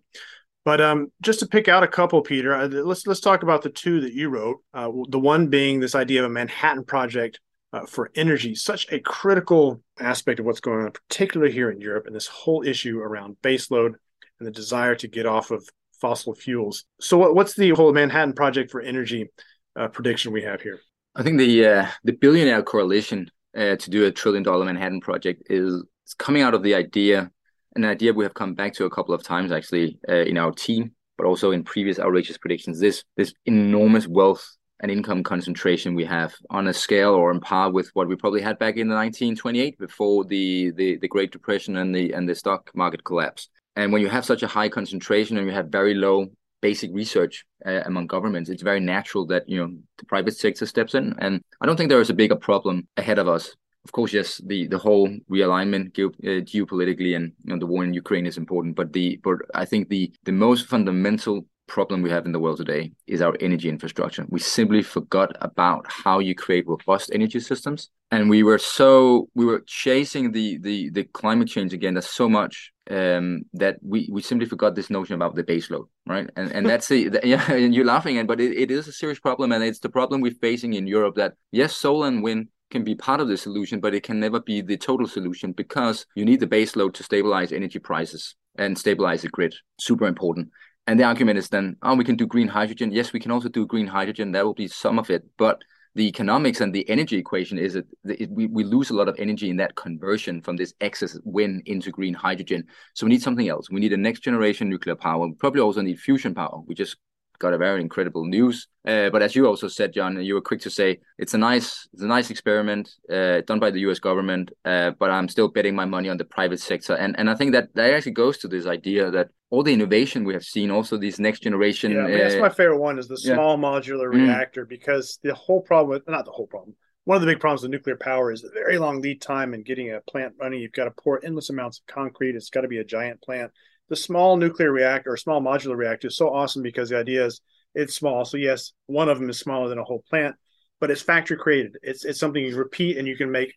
But 0.65 0.79
um, 0.79 1.11
just 1.21 1.39
to 1.41 1.47
pick 1.47 1.67
out 1.67 1.83
a 1.83 1.87
couple, 1.87 2.21
Peter, 2.21 2.55
uh, 2.55 2.67
let's 2.67 3.05
let's 3.05 3.19
talk 3.19 3.43
about 3.43 3.63
the 3.63 3.69
two 3.69 4.01
that 4.01 4.13
you 4.13 4.29
wrote. 4.29 4.61
Uh, 4.73 4.89
the 5.09 5.19
one 5.19 5.47
being 5.47 5.79
this 5.79 5.95
idea 5.95 6.23
of 6.23 6.31
a 6.31 6.33
Manhattan 6.33 6.85
Project 6.85 7.39
uh, 7.73 7.85
for 7.85 8.11
energy, 8.15 8.55
such 8.55 8.89
a 8.91 8.99
critical 8.99 9.81
aspect 9.99 10.39
of 10.39 10.45
what's 10.45 10.61
going 10.61 10.85
on, 10.85 10.91
particularly 10.91 11.51
here 11.51 11.69
in 11.69 11.81
Europe, 11.81 12.05
and 12.07 12.15
this 12.15 12.27
whole 12.27 12.63
issue 12.65 12.99
around 12.99 13.35
baseload 13.43 13.95
and 14.39 14.47
the 14.47 14.51
desire 14.51 14.95
to 14.95 15.07
get 15.07 15.25
off 15.25 15.51
of 15.51 15.67
fossil 15.99 16.33
fuels. 16.33 16.85
So, 17.01 17.17
what, 17.17 17.35
what's 17.35 17.55
the 17.55 17.71
whole 17.71 17.91
Manhattan 17.91 18.33
Project 18.33 18.71
for 18.71 18.79
energy 18.79 19.29
uh, 19.75 19.87
prediction 19.87 20.31
we 20.31 20.43
have 20.43 20.61
here? 20.61 20.79
I 21.15 21.23
think 21.23 21.37
the 21.37 21.65
uh, 21.65 21.87
the 22.03 22.13
billionaire 22.13 22.63
coalition 22.63 23.29
uh, 23.55 23.75
to 23.75 23.89
do 23.89 24.05
a 24.05 24.11
trillion 24.11 24.43
dollar 24.43 24.65
Manhattan 24.65 25.01
Project 25.01 25.43
is 25.49 25.83
coming 26.17 26.41
out 26.41 26.53
of 26.53 26.63
the 26.63 26.75
idea 26.75 27.31
an 27.75 27.85
idea 27.85 28.13
we 28.13 28.23
have 28.23 28.33
come 28.33 28.53
back 28.53 28.73
to 28.73 28.85
a 28.85 28.89
couple 28.89 29.13
of 29.13 29.23
times 29.23 29.51
actually 29.51 29.99
uh, 30.07 30.13
in 30.13 30.37
our 30.37 30.51
team, 30.51 30.91
but 31.17 31.25
also 31.25 31.51
in 31.51 31.63
previous 31.63 31.99
outrageous 31.99 32.37
predictions. 32.37 32.79
This 32.79 33.03
this 33.17 33.33
enormous 33.45 34.07
wealth 34.07 34.45
and 34.79 34.91
income 34.91 35.23
concentration 35.23 35.95
we 35.95 36.05
have 36.05 36.33
on 36.49 36.67
a 36.67 36.73
scale 36.73 37.13
or 37.13 37.29
on 37.29 37.39
par 37.39 37.71
with 37.71 37.89
what 37.93 38.07
we 38.07 38.15
probably 38.15 38.41
had 38.41 38.59
back 38.59 38.75
in 38.75 38.89
the 38.89 38.95
1928 38.95 39.77
before 39.79 40.25
the, 40.25 40.71
the 40.71 40.97
the 40.97 41.07
Great 41.07 41.31
Depression 41.31 41.77
and 41.77 41.95
the 41.95 42.11
and 42.13 42.27
the 42.27 42.35
stock 42.35 42.71
market 42.75 43.03
collapse. 43.03 43.49
And 43.75 43.91
when 43.91 44.01
you 44.01 44.09
have 44.09 44.25
such 44.25 44.43
a 44.43 44.47
high 44.47 44.69
concentration 44.69 45.37
and 45.37 45.47
you 45.47 45.53
have 45.53 45.67
very 45.69 45.95
low 45.95 46.27
basic 46.69 46.89
research 47.01 47.35
uh, 47.69 47.81
among 47.89 48.07
governments, 48.07 48.49
it's 48.49 48.69
very 48.71 48.79
natural 48.95 49.23
that 49.27 49.43
you 49.51 49.57
know 49.59 49.69
the 49.99 50.05
private 50.13 50.35
sector 50.43 50.65
steps 50.65 50.93
in. 50.99 51.05
And 51.25 51.33
I 51.61 51.65
don't 51.65 51.77
think 51.77 51.89
there 51.89 52.05
is 52.07 52.13
a 52.13 52.21
bigger 52.23 52.39
problem 52.49 52.75
ahead 52.97 53.19
of 53.19 53.27
us 53.27 53.45
of 53.85 53.91
course, 53.91 54.13
yes, 54.13 54.41
the 54.45 54.67
the 54.67 54.77
whole 54.77 55.09
realignment 55.29 55.93
geo- 55.93 56.19
uh, 56.23 56.41
geopolitically 56.51 57.15
and 57.17 57.33
you 57.43 57.53
know, 57.53 57.59
the 57.59 57.65
war 57.65 57.83
in 57.83 57.93
Ukraine 57.93 58.25
is 58.25 58.37
important, 58.37 58.75
but 58.75 58.93
the 58.93 59.19
but 59.23 59.37
I 59.53 59.65
think 59.65 59.89
the 59.89 60.11
the 60.23 60.31
most 60.31 60.67
fundamental 60.67 61.45
problem 61.67 62.01
we 62.01 62.09
have 62.09 62.25
in 62.25 62.31
the 62.31 62.39
world 62.39 62.57
today 62.57 62.91
is 63.07 63.21
our 63.21 63.35
energy 63.39 63.69
infrastructure. 63.69 64.25
We 64.29 64.39
simply 64.39 64.83
forgot 64.83 65.35
about 65.41 65.85
how 65.89 66.19
you 66.19 66.35
create 66.35 66.67
robust 66.67 67.11
energy 67.13 67.39
systems, 67.39 67.89
and 68.11 68.29
we 68.29 68.43
were 68.43 68.57
so 68.57 69.29
we 69.33 69.45
were 69.45 69.63
chasing 69.65 70.31
the 70.31 70.57
the 70.59 70.89
the 70.89 71.03
climate 71.05 71.47
change 71.47 71.73
agenda 71.73 72.01
so 72.01 72.29
much 72.29 72.71
um, 72.89 73.43
that 73.53 73.77
we 73.81 74.09
we 74.11 74.21
simply 74.21 74.47
forgot 74.47 74.75
this 74.75 74.89
notion 74.89 75.15
about 75.15 75.35
the 75.35 75.43
baseload, 75.43 75.87
right? 76.05 76.29
And 76.35 76.51
and 76.51 76.65
that's 76.65 76.87
the, 76.87 77.09
the 77.09 77.21
yeah, 77.23 77.51
and 77.51 77.73
you're 77.73 77.85
laughing 77.85 78.17
at, 78.17 78.27
but 78.27 78.41
it, 78.41 78.57
it 78.57 78.71
is 78.71 78.87
a 78.87 78.93
serious 78.93 79.19
problem, 79.19 79.51
and 79.51 79.63
it's 79.63 79.79
the 79.79 79.89
problem 79.89 80.21
we're 80.21 80.31
facing 80.41 80.73
in 80.73 80.87
Europe. 80.87 81.15
That 81.15 81.33
yes, 81.51 81.75
solar 81.75 82.07
and 82.07 82.23
wind 82.23 82.49
can 82.71 82.83
be 82.83 82.95
part 82.95 83.21
of 83.21 83.27
the 83.27 83.37
solution, 83.37 83.79
but 83.79 83.93
it 83.93 84.03
can 84.03 84.19
never 84.19 84.39
be 84.39 84.61
the 84.61 84.77
total 84.77 85.07
solution 85.07 85.51
because 85.51 86.05
you 86.15 86.25
need 86.25 86.39
the 86.39 86.47
base 86.47 86.75
load 86.75 86.93
to 86.95 87.03
stabilize 87.03 87.51
energy 87.51 87.79
prices 87.79 88.35
and 88.57 88.77
stabilize 88.77 89.21
the 89.21 89.29
grid. 89.29 89.53
Super 89.79 90.07
important. 90.07 90.49
And 90.85 90.99
the 90.99 91.05
argument 91.05 91.37
is 91.37 91.49
then, 91.49 91.77
oh, 91.81 91.95
we 91.95 92.03
can 92.03 92.17
do 92.17 92.27
green 92.27 92.47
hydrogen. 92.47 92.91
Yes, 92.91 93.13
we 93.13 93.19
can 93.19 93.31
also 93.31 93.47
do 93.47 93.65
green 93.65 93.87
hydrogen. 93.87 94.33
That 94.33 94.45
will 94.45 94.53
be 94.53 94.67
some 94.67 94.99
of 94.99 95.09
it. 95.09 95.23
But 95.37 95.63
the 95.95 96.07
economics 96.07 96.59
and 96.59 96.73
the 96.73 96.89
energy 96.89 97.17
equation 97.17 97.57
is 97.57 97.73
that 97.73 97.85
we, 98.29 98.47
we 98.47 98.63
lose 98.63 98.89
a 98.89 98.95
lot 98.95 99.07
of 99.07 99.15
energy 99.19 99.49
in 99.49 99.57
that 99.57 99.75
conversion 99.75 100.41
from 100.41 100.57
this 100.57 100.73
excess 100.81 101.17
wind 101.23 101.61
into 101.67 101.91
green 101.91 102.13
hydrogen. 102.13 102.65
So 102.95 103.05
we 103.05 103.11
need 103.11 103.21
something 103.21 103.47
else. 103.47 103.69
We 103.69 103.79
need 103.79 103.93
a 103.93 103.97
next 103.97 104.21
generation 104.21 104.69
nuclear 104.69 104.95
power. 104.95 105.25
We 105.27 105.33
probably 105.35 105.61
also 105.61 105.81
need 105.81 105.99
fusion 105.99 106.33
power. 106.33 106.59
We 106.65 106.73
just 106.73 106.97
got 107.39 107.53
a 107.53 107.57
very 107.57 107.81
incredible 107.81 108.25
news. 108.25 108.67
Uh, 108.85 109.09
but 109.09 109.21
as 109.21 109.35
you 109.35 109.47
also 109.47 109.67
said, 109.67 109.93
John, 109.93 110.21
you 110.21 110.33
were 110.33 110.41
quick 110.41 110.61
to 110.61 110.69
say 110.69 110.99
it's 111.17 111.33
a 111.33 111.37
nice, 111.37 111.87
it's 111.93 112.03
a 112.03 112.07
nice 112.07 112.29
experiment 112.29 112.93
uh, 113.11 113.41
done 113.41 113.59
by 113.59 113.71
the 113.71 113.79
U.S. 113.81 113.99
government. 113.99 114.51
Uh, 114.65 114.91
but 114.99 115.09
I'm 115.09 115.27
still 115.27 115.47
betting 115.47 115.75
my 115.75 115.85
money 115.85 116.09
on 116.09 116.17
the 116.17 116.25
private 116.25 116.59
sector, 116.59 116.93
and 116.93 117.17
and 117.17 117.29
I 117.29 117.35
think 117.35 117.53
that 117.53 117.73
that 117.75 117.93
actually 117.93 118.13
goes 118.13 118.37
to 118.39 118.47
this 118.47 118.65
idea 118.65 119.11
that 119.11 119.29
all 119.49 119.63
the 119.63 119.73
innovation 119.73 120.23
we 120.23 120.33
have 120.33 120.43
seen, 120.43 120.71
also 120.71 120.97
these 120.97 121.19
next 121.19 121.43
generation. 121.43 121.91
Yeah, 121.91 121.99
I 121.99 122.07
mean, 122.07 122.17
that's 122.17 122.35
uh, 122.35 122.39
my 122.39 122.49
favorite 122.49 122.79
one 122.79 122.97
is 122.97 123.07
the 123.07 123.17
small 123.17 123.57
yeah. 123.57 123.63
modular 123.63 124.09
mm. 124.09 124.27
reactor 124.27 124.65
because 124.65 125.19
the 125.21 125.33
whole 125.33 125.61
problem 125.61 125.89
with 125.89 126.07
not 126.07 126.25
the 126.25 126.31
whole 126.31 126.47
problem. 126.47 126.75
One 127.05 127.17
of 127.17 127.21
the 127.21 127.27
big 127.27 127.41
problems 127.41 127.63
with 127.63 127.71
nuclear 127.71 127.97
power 127.97 128.31
is 128.31 128.41
the 128.41 128.49
very 128.53 128.77
long 128.77 129.01
lead 129.01 129.21
time 129.21 129.53
in 129.53 129.63
getting 129.63 129.91
a 129.91 129.99
plant 129.99 130.35
running. 130.39 130.61
You've 130.61 130.71
got 130.71 130.85
to 130.85 130.91
pour 130.91 131.23
endless 131.23 131.49
amounts 131.49 131.79
of 131.79 131.93
concrete. 131.93 132.35
It's 132.35 132.49
got 132.49 132.61
to 132.61 132.69
be 132.69 132.77
a 132.77 132.85
giant 132.85 133.21
plant 133.21 133.51
the 133.89 133.95
small 133.95 134.37
nuclear 134.37 134.71
reactor 134.71 135.11
or 135.11 135.17
small 135.17 135.41
modular 135.41 135.75
reactor 135.75 136.07
is 136.07 136.17
so 136.17 136.33
awesome 136.33 136.61
because 136.61 136.89
the 136.89 136.97
idea 136.97 137.25
is 137.25 137.41
it's 137.75 137.95
small. 137.95 138.25
So 138.25 138.37
yes, 138.37 138.73
one 138.85 139.09
of 139.09 139.19
them 139.19 139.29
is 139.29 139.39
smaller 139.39 139.69
than 139.69 139.79
a 139.79 139.83
whole 139.83 140.03
plant, 140.09 140.35
but 140.79 140.91
it's 140.91 141.01
factory 141.01 141.37
created. 141.37 141.77
It's 141.81 142.05
it's 142.05 142.19
something 142.19 142.43
you 142.43 142.55
repeat 142.55 142.97
and 142.97 143.07
you 143.07 143.17
can 143.17 143.31
make 143.31 143.53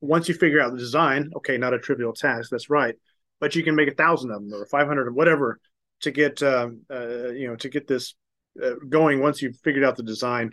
once 0.00 0.28
you 0.28 0.34
figure 0.34 0.60
out 0.60 0.72
the 0.72 0.78
design. 0.78 1.30
Okay, 1.36 1.58
not 1.58 1.74
a 1.74 1.78
trivial 1.78 2.12
task. 2.12 2.50
That's 2.50 2.70
right, 2.70 2.94
but 3.40 3.54
you 3.54 3.62
can 3.62 3.74
make 3.74 3.88
a 3.88 3.94
thousand 3.94 4.30
of 4.30 4.42
them 4.42 4.52
or 4.52 4.66
five 4.66 4.86
hundred 4.86 5.08
or 5.08 5.12
whatever 5.12 5.60
to 6.00 6.10
get 6.10 6.42
um, 6.42 6.82
uh, 6.90 7.28
you 7.28 7.48
know 7.48 7.56
to 7.56 7.68
get 7.68 7.86
this 7.86 8.14
uh, 8.62 8.74
going. 8.88 9.20
Once 9.20 9.40
you've 9.40 9.58
figured 9.64 9.84
out 9.84 9.96
the 9.96 10.02
design, 10.02 10.50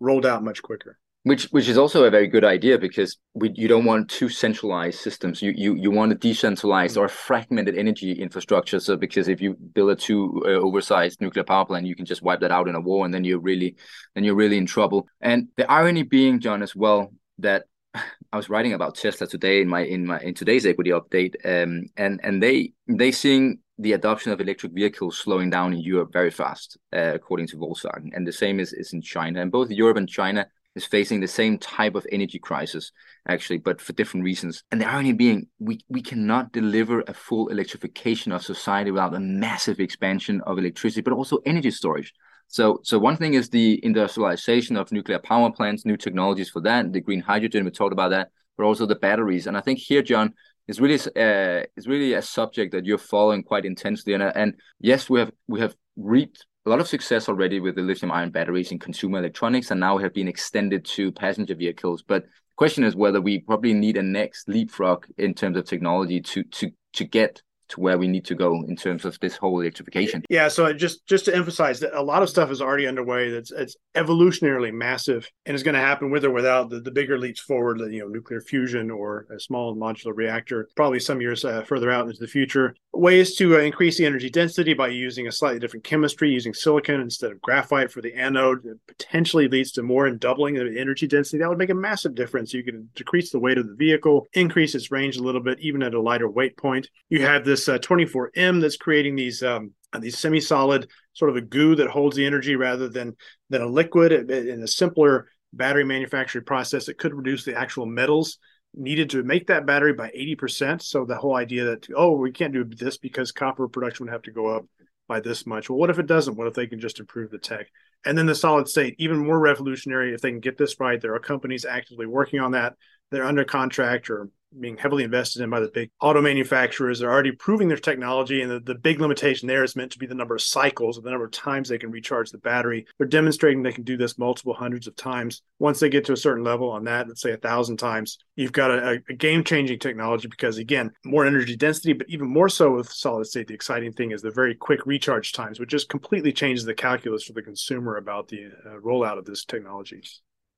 rolled 0.00 0.26
out 0.26 0.44
much 0.44 0.62
quicker 0.62 0.98
which 1.28 1.44
which 1.50 1.68
is 1.68 1.76
also 1.76 2.04
a 2.04 2.10
very 2.10 2.26
good 2.26 2.44
idea 2.44 2.78
because 2.78 3.18
we, 3.34 3.52
you 3.54 3.68
don't 3.68 3.84
want 3.84 4.08
two 4.08 4.30
centralized 4.30 5.00
systems. 5.00 5.42
You 5.42 5.52
you 5.54 5.74
you 5.74 5.90
want 5.90 6.12
a 6.12 6.14
decentralized 6.14 6.96
or 6.96 7.06
fragmented 7.08 7.76
energy 7.76 8.12
infrastructure. 8.12 8.80
So 8.80 8.96
because 8.96 9.28
if 9.28 9.40
you 9.42 9.54
build 9.54 9.90
a 9.90 9.96
too 9.96 10.42
uh, 10.46 10.48
oversized 10.66 11.20
nuclear 11.20 11.44
power 11.44 11.66
plant 11.66 11.86
you 11.86 11.94
can 11.94 12.06
just 12.06 12.22
wipe 12.22 12.40
that 12.40 12.50
out 12.50 12.66
in 12.66 12.74
a 12.74 12.80
war 12.80 13.04
and 13.04 13.12
then 13.12 13.24
you're 13.24 13.40
really 13.40 13.76
then 14.14 14.24
you're 14.24 14.34
really 14.34 14.56
in 14.56 14.64
trouble. 14.64 15.06
And 15.20 15.48
the 15.56 15.70
irony 15.70 16.02
being 16.02 16.40
john 16.40 16.62
as 16.62 16.74
well 16.74 17.12
that 17.38 17.64
I 18.32 18.36
was 18.36 18.48
writing 18.48 18.72
about 18.72 18.94
Tesla 18.94 19.26
today 19.26 19.60
in 19.60 19.68
my 19.68 19.80
in 19.80 20.06
my 20.06 20.20
in 20.20 20.34
today's 20.34 20.66
equity 20.66 20.90
update, 20.90 21.34
um, 21.44 21.86
and 21.96 22.20
and 22.22 22.42
they 22.42 22.72
they 22.86 23.12
seeing 23.12 23.58
the 23.78 23.92
adoption 23.92 24.32
of 24.32 24.40
electric 24.40 24.72
vehicles 24.72 25.18
slowing 25.18 25.50
down 25.50 25.72
in 25.72 25.80
Europe 25.80 26.12
very 26.12 26.30
fast, 26.30 26.76
uh, 26.92 27.12
according 27.14 27.46
to 27.48 27.56
Volkswagen, 27.56 28.10
and 28.14 28.26
the 28.26 28.32
same 28.32 28.60
is 28.60 28.72
is 28.72 28.92
in 28.92 29.00
China. 29.00 29.40
And 29.40 29.52
both 29.52 29.70
Europe 29.70 29.96
and 29.96 30.08
China 30.08 30.46
is 30.78 30.86
facing 30.86 31.20
the 31.20 31.28
same 31.28 31.58
type 31.58 31.94
of 31.94 32.06
energy 32.10 32.38
crisis, 32.38 32.90
actually, 33.28 33.58
but 33.58 33.80
for 33.80 33.92
different 33.92 34.24
reasons. 34.24 34.62
And 34.70 34.80
the 34.80 34.88
irony 34.88 35.12
being, 35.12 35.48
we, 35.58 35.80
we 35.88 36.00
cannot 36.00 36.52
deliver 36.52 37.02
a 37.02 37.12
full 37.12 37.48
electrification 37.48 38.32
of 38.32 38.42
society 38.42 38.90
without 38.90 39.14
a 39.14 39.20
massive 39.20 39.80
expansion 39.80 40.40
of 40.46 40.58
electricity, 40.58 41.02
but 41.02 41.12
also 41.12 41.38
energy 41.44 41.70
storage. 41.70 42.14
So, 42.46 42.80
so 42.82 42.98
one 42.98 43.16
thing 43.16 43.34
is 43.34 43.50
the 43.50 43.78
industrialization 43.84 44.76
of 44.76 44.90
nuclear 44.90 45.18
power 45.18 45.52
plants, 45.52 45.84
new 45.84 45.98
technologies 45.98 46.48
for 46.48 46.62
that, 46.62 46.92
the 46.92 47.02
green 47.02 47.20
hydrogen. 47.20 47.64
We 47.66 47.70
talked 47.70 47.92
about 47.92 48.10
that, 48.10 48.30
but 48.56 48.64
also 48.64 48.86
the 48.86 48.96
batteries. 48.96 49.46
And 49.46 49.56
I 49.56 49.60
think 49.60 49.78
here, 49.78 50.02
John, 50.02 50.32
is 50.66 50.80
really 50.80 50.98
uh, 51.16 51.64
is 51.76 51.86
really 51.86 52.14
a 52.14 52.22
subject 52.22 52.72
that 52.72 52.84
you're 52.86 52.98
following 52.98 53.42
quite 53.42 53.64
intensely. 53.64 54.14
And 54.14 54.22
and 54.22 54.54
yes, 54.80 55.10
we 55.10 55.18
have 55.20 55.32
we 55.46 55.60
have 55.60 55.74
reaped 55.96 56.46
a 56.68 56.70
lot 56.70 56.80
of 56.80 56.88
success 56.88 57.30
already 57.30 57.60
with 57.60 57.76
the 57.76 57.80
lithium 57.80 58.12
ion 58.12 58.30
batteries 58.30 58.72
in 58.72 58.78
consumer 58.78 59.18
electronics 59.18 59.70
and 59.70 59.80
now 59.80 59.96
have 59.96 60.12
been 60.12 60.28
extended 60.28 60.84
to 60.84 61.10
passenger 61.10 61.54
vehicles. 61.54 62.02
But 62.02 62.24
the 62.24 62.28
question 62.56 62.84
is 62.84 62.94
whether 62.94 63.22
we 63.22 63.38
probably 63.38 63.72
need 63.72 63.96
a 63.96 64.02
next 64.02 64.50
leapfrog 64.50 65.06
in 65.16 65.32
terms 65.32 65.56
of 65.56 65.64
technology 65.64 66.20
to 66.20 66.42
to 66.42 66.70
to 66.92 67.04
get 67.04 67.40
to 67.68 67.80
where 67.80 67.98
we 67.98 68.08
need 68.08 68.24
to 68.26 68.34
go 68.34 68.64
in 68.66 68.76
terms 68.76 69.04
of 69.04 69.18
this 69.20 69.36
whole 69.36 69.60
electrification. 69.60 70.22
Yeah, 70.28 70.48
so 70.48 70.72
just 70.72 71.06
just 71.06 71.24
to 71.26 71.34
emphasize 71.34 71.80
that 71.80 71.98
a 71.98 72.02
lot 72.02 72.22
of 72.22 72.28
stuff 72.28 72.50
is 72.50 72.60
already 72.60 72.86
underway. 72.86 73.30
That's 73.30 73.50
it's 73.50 73.76
evolutionarily 73.94 74.72
massive 74.72 75.28
and 75.46 75.54
is 75.54 75.62
going 75.62 75.74
to 75.74 75.80
happen 75.80 76.10
with 76.10 76.24
or 76.24 76.30
without 76.30 76.70
the, 76.70 76.80
the 76.80 76.90
bigger 76.90 77.18
leaps 77.18 77.40
forward, 77.40 77.80
you 77.92 78.00
know, 78.00 78.08
nuclear 78.08 78.40
fusion 78.40 78.90
or 78.90 79.26
a 79.34 79.40
small 79.40 79.76
modular 79.76 80.16
reactor, 80.16 80.68
probably 80.76 81.00
some 81.00 81.20
years 81.20 81.44
uh, 81.44 81.62
further 81.62 81.90
out 81.90 82.06
into 82.06 82.20
the 82.20 82.26
future. 82.26 82.74
Ways 82.92 83.36
to 83.36 83.56
uh, 83.56 83.60
increase 83.60 83.98
the 83.98 84.06
energy 84.06 84.30
density 84.30 84.74
by 84.74 84.88
using 84.88 85.28
a 85.28 85.32
slightly 85.32 85.60
different 85.60 85.84
chemistry, 85.84 86.30
using 86.30 86.54
silicon 86.54 87.00
instead 87.00 87.30
of 87.30 87.40
graphite 87.40 87.92
for 87.92 88.00
the 88.00 88.14
anode, 88.14 88.64
it 88.64 88.78
potentially 88.86 89.48
leads 89.48 89.72
to 89.72 89.82
more 89.82 90.06
and 90.06 90.18
doubling 90.18 90.54
the 90.54 90.78
energy 90.78 91.06
density. 91.06 91.38
That 91.38 91.48
would 91.48 91.58
make 91.58 91.70
a 91.70 91.74
massive 91.74 92.14
difference. 92.14 92.54
You 92.54 92.64
can 92.64 92.88
decrease 92.94 93.30
the 93.30 93.38
weight 93.38 93.58
of 93.58 93.68
the 93.68 93.74
vehicle, 93.74 94.26
increase 94.32 94.74
its 94.74 94.90
range 94.90 95.16
a 95.16 95.22
little 95.22 95.40
bit, 95.40 95.60
even 95.60 95.82
at 95.82 95.94
a 95.94 96.00
lighter 96.00 96.28
weight 96.28 96.56
point. 96.56 96.88
You 97.08 97.22
have 97.22 97.44
this 97.44 97.57
this 97.58 97.68
uh, 97.68 97.78
24M 97.78 98.60
that's 98.60 98.76
creating 98.76 99.16
these 99.16 99.42
um, 99.42 99.72
these 100.00 100.18
semi-solid 100.18 100.88
sort 101.14 101.30
of 101.30 101.36
a 101.36 101.40
goo 101.40 101.74
that 101.76 101.88
holds 101.88 102.16
the 102.16 102.26
energy 102.26 102.56
rather 102.56 102.88
than 102.88 103.16
than 103.50 103.62
a 103.62 103.66
liquid. 103.66 104.30
In 104.30 104.62
a 104.62 104.68
simpler 104.68 105.28
battery 105.52 105.84
manufacturing 105.84 106.44
process, 106.44 106.88
it 106.88 106.98
could 106.98 107.14
reduce 107.14 107.44
the 107.44 107.56
actual 107.56 107.86
metals 107.86 108.38
needed 108.74 109.10
to 109.10 109.22
make 109.22 109.46
that 109.46 109.64
battery 109.64 109.94
by 109.94 110.10
80%. 110.10 110.82
So 110.82 111.04
the 111.04 111.16
whole 111.16 111.36
idea 111.36 111.64
that 111.64 111.88
oh 111.96 112.12
we 112.12 112.32
can't 112.32 112.52
do 112.52 112.64
this 112.64 112.98
because 112.98 113.32
copper 113.32 113.68
production 113.68 114.06
would 114.06 114.12
have 114.12 114.22
to 114.22 114.32
go 114.32 114.46
up 114.46 114.66
by 115.08 115.20
this 115.20 115.46
much. 115.46 115.70
Well, 115.70 115.78
what 115.78 115.90
if 115.90 115.98
it 115.98 116.06
doesn't? 116.06 116.36
What 116.36 116.48
if 116.48 116.54
they 116.54 116.66
can 116.66 116.80
just 116.80 117.00
improve 117.00 117.30
the 117.30 117.38
tech? 117.38 117.66
And 118.04 118.16
then 118.16 118.26
the 118.26 118.34
solid 118.34 118.68
state, 118.68 118.94
even 118.98 119.26
more 119.26 119.38
revolutionary 119.38 120.14
if 120.14 120.20
they 120.20 120.30
can 120.30 120.40
get 120.40 120.58
this 120.58 120.78
right. 120.78 121.00
There 121.00 121.14
are 121.14 121.20
companies 121.20 121.64
actively 121.64 122.06
working 122.06 122.40
on 122.40 122.52
that. 122.52 122.74
They're 123.10 123.24
under 123.24 123.44
contract 123.44 124.10
or 124.10 124.28
being 124.58 124.76
heavily 124.76 125.04
invested 125.04 125.42
in 125.42 125.50
by 125.50 125.60
the 125.60 125.68
big 125.68 125.90
auto 126.00 126.20
manufacturers. 126.20 126.98
They're 126.98 127.12
already 127.12 127.32
proving 127.32 127.68
their 127.68 127.76
technology, 127.76 128.42
and 128.42 128.50
the, 128.50 128.60
the 128.60 128.74
big 128.74 129.00
limitation 129.00 129.48
there 129.48 129.64
is 129.64 129.76
meant 129.76 129.92
to 129.92 129.98
be 129.98 130.06
the 130.06 130.14
number 130.14 130.34
of 130.34 130.42
cycles 130.42 130.98
or 130.98 131.02
the 131.02 131.10
number 131.10 131.26
of 131.26 131.32
times 131.32 131.68
they 131.68 131.78
can 131.78 131.90
recharge 131.90 132.30
the 132.30 132.38
battery. 132.38 132.86
They're 132.96 133.06
demonstrating 133.06 133.62
they 133.62 133.72
can 133.72 133.84
do 133.84 133.96
this 133.96 134.18
multiple 134.18 134.54
hundreds 134.54 134.86
of 134.86 134.96
times. 134.96 135.42
Once 135.58 135.80
they 135.80 135.88
get 135.88 136.04
to 136.06 136.12
a 136.12 136.16
certain 136.16 136.44
level 136.44 136.70
on 136.70 136.84
that, 136.84 137.08
let's 137.08 137.20
say 137.20 137.32
a 137.32 137.36
thousand 137.36 137.78
times, 137.78 138.18
you've 138.36 138.52
got 138.52 138.70
a, 138.70 139.02
a 139.08 139.14
game 139.14 139.44
changing 139.44 139.78
technology 139.78 140.28
because, 140.28 140.58
again, 140.58 140.90
more 141.04 141.26
energy 141.26 141.56
density, 141.56 141.92
but 141.92 142.08
even 142.08 142.28
more 142.28 142.48
so 142.48 142.74
with 142.74 142.90
solid 142.90 143.26
state, 143.26 143.48
the 143.48 143.54
exciting 143.54 143.92
thing 143.92 144.12
is 144.12 144.22
the 144.22 144.30
very 144.30 144.54
quick 144.54 144.86
recharge 144.86 145.32
times, 145.32 145.60
which 145.60 145.70
just 145.70 145.88
completely 145.88 146.32
changes 146.32 146.64
the 146.64 146.74
calculus 146.74 147.24
for 147.24 147.32
the 147.32 147.42
consumer 147.42 147.96
about 147.96 148.28
the 148.28 148.46
uh, 148.46 148.70
rollout 148.80 149.18
of 149.18 149.24
this 149.24 149.44
technology 149.44 150.02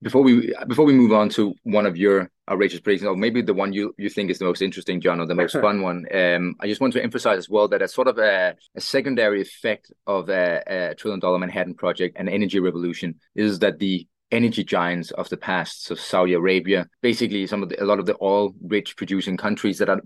before 0.02 0.22
we 0.22 0.54
before 0.66 0.84
we 0.84 0.92
move 0.92 1.12
on 1.12 1.28
to 1.30 1.54
one 1.64 1.86
of 1.86 1.96
your 1.96 2.30
outrageous 2.50 2.80
predictions, 2.80 3.08
or 3.08 3.16
maybe 3.16 3.42
the 3.42 3.54
one 3.54 3.72
you, 3.72 3.94
you 3.96 4.08
think 4.08 4.30
is 4.30 4.38
the 4.38 4.44
most 4.44 4.62
interesting, 4.62 5.00
John, 5.00 5.20
or 5.20 5.26
the 5.26 5.34
most 5.34 5.52
fun 5.60 5.82
one, 5.82 6.06
um, 6.12 6.56
I 6.60 6.66
just 6.66 6.80
want 6.80 6.92
to 6.94 7.02
emphasize 7.02 7.38
as 7.38 7.48
well 7.48 7.68
that 7.68 7.82
a 7.82 7.88
sort 7.88 8.08
of 8.08 8.18
a, 8.18 8.56
a 8.74 8.80
secondary 8.80 9.42
effect 9.42 9.92
of 10.06 10.28
a, 10.28 10.62
a 10.66 10.94
trillion 10.94 11.20
dollar 11.20 11.38
Manhattan 11.38 11.74
project 11.74 12.16
and 12.18 12.28
energy 12.28 12.58
revolution 12.58 13.14
is 13.34 13.58
that 13.60 13.78
the 13.78 14.06
energy 14.32 14.64
giants 14.64 15.10
of 15.12 15.28
the 15.28 15.36
past, 15.36 15.84
so 15.84 15.94
Saudi 15.94 16.34
Arabia, 16.34 16.86
basically 17.02 17.46
some 17.46 17.62
of 17.62 17.68
the, 17.68 17.82
a 17.82 17.84
lot 17.84 17.98
of 17.98 18.06
the 18.06 18.16
oil 18.22 18.54
rich 18.62 18.96
producing 18.96 19.36
countries 19.36 19.78
that 19.78 19.88
are 19.88 20.00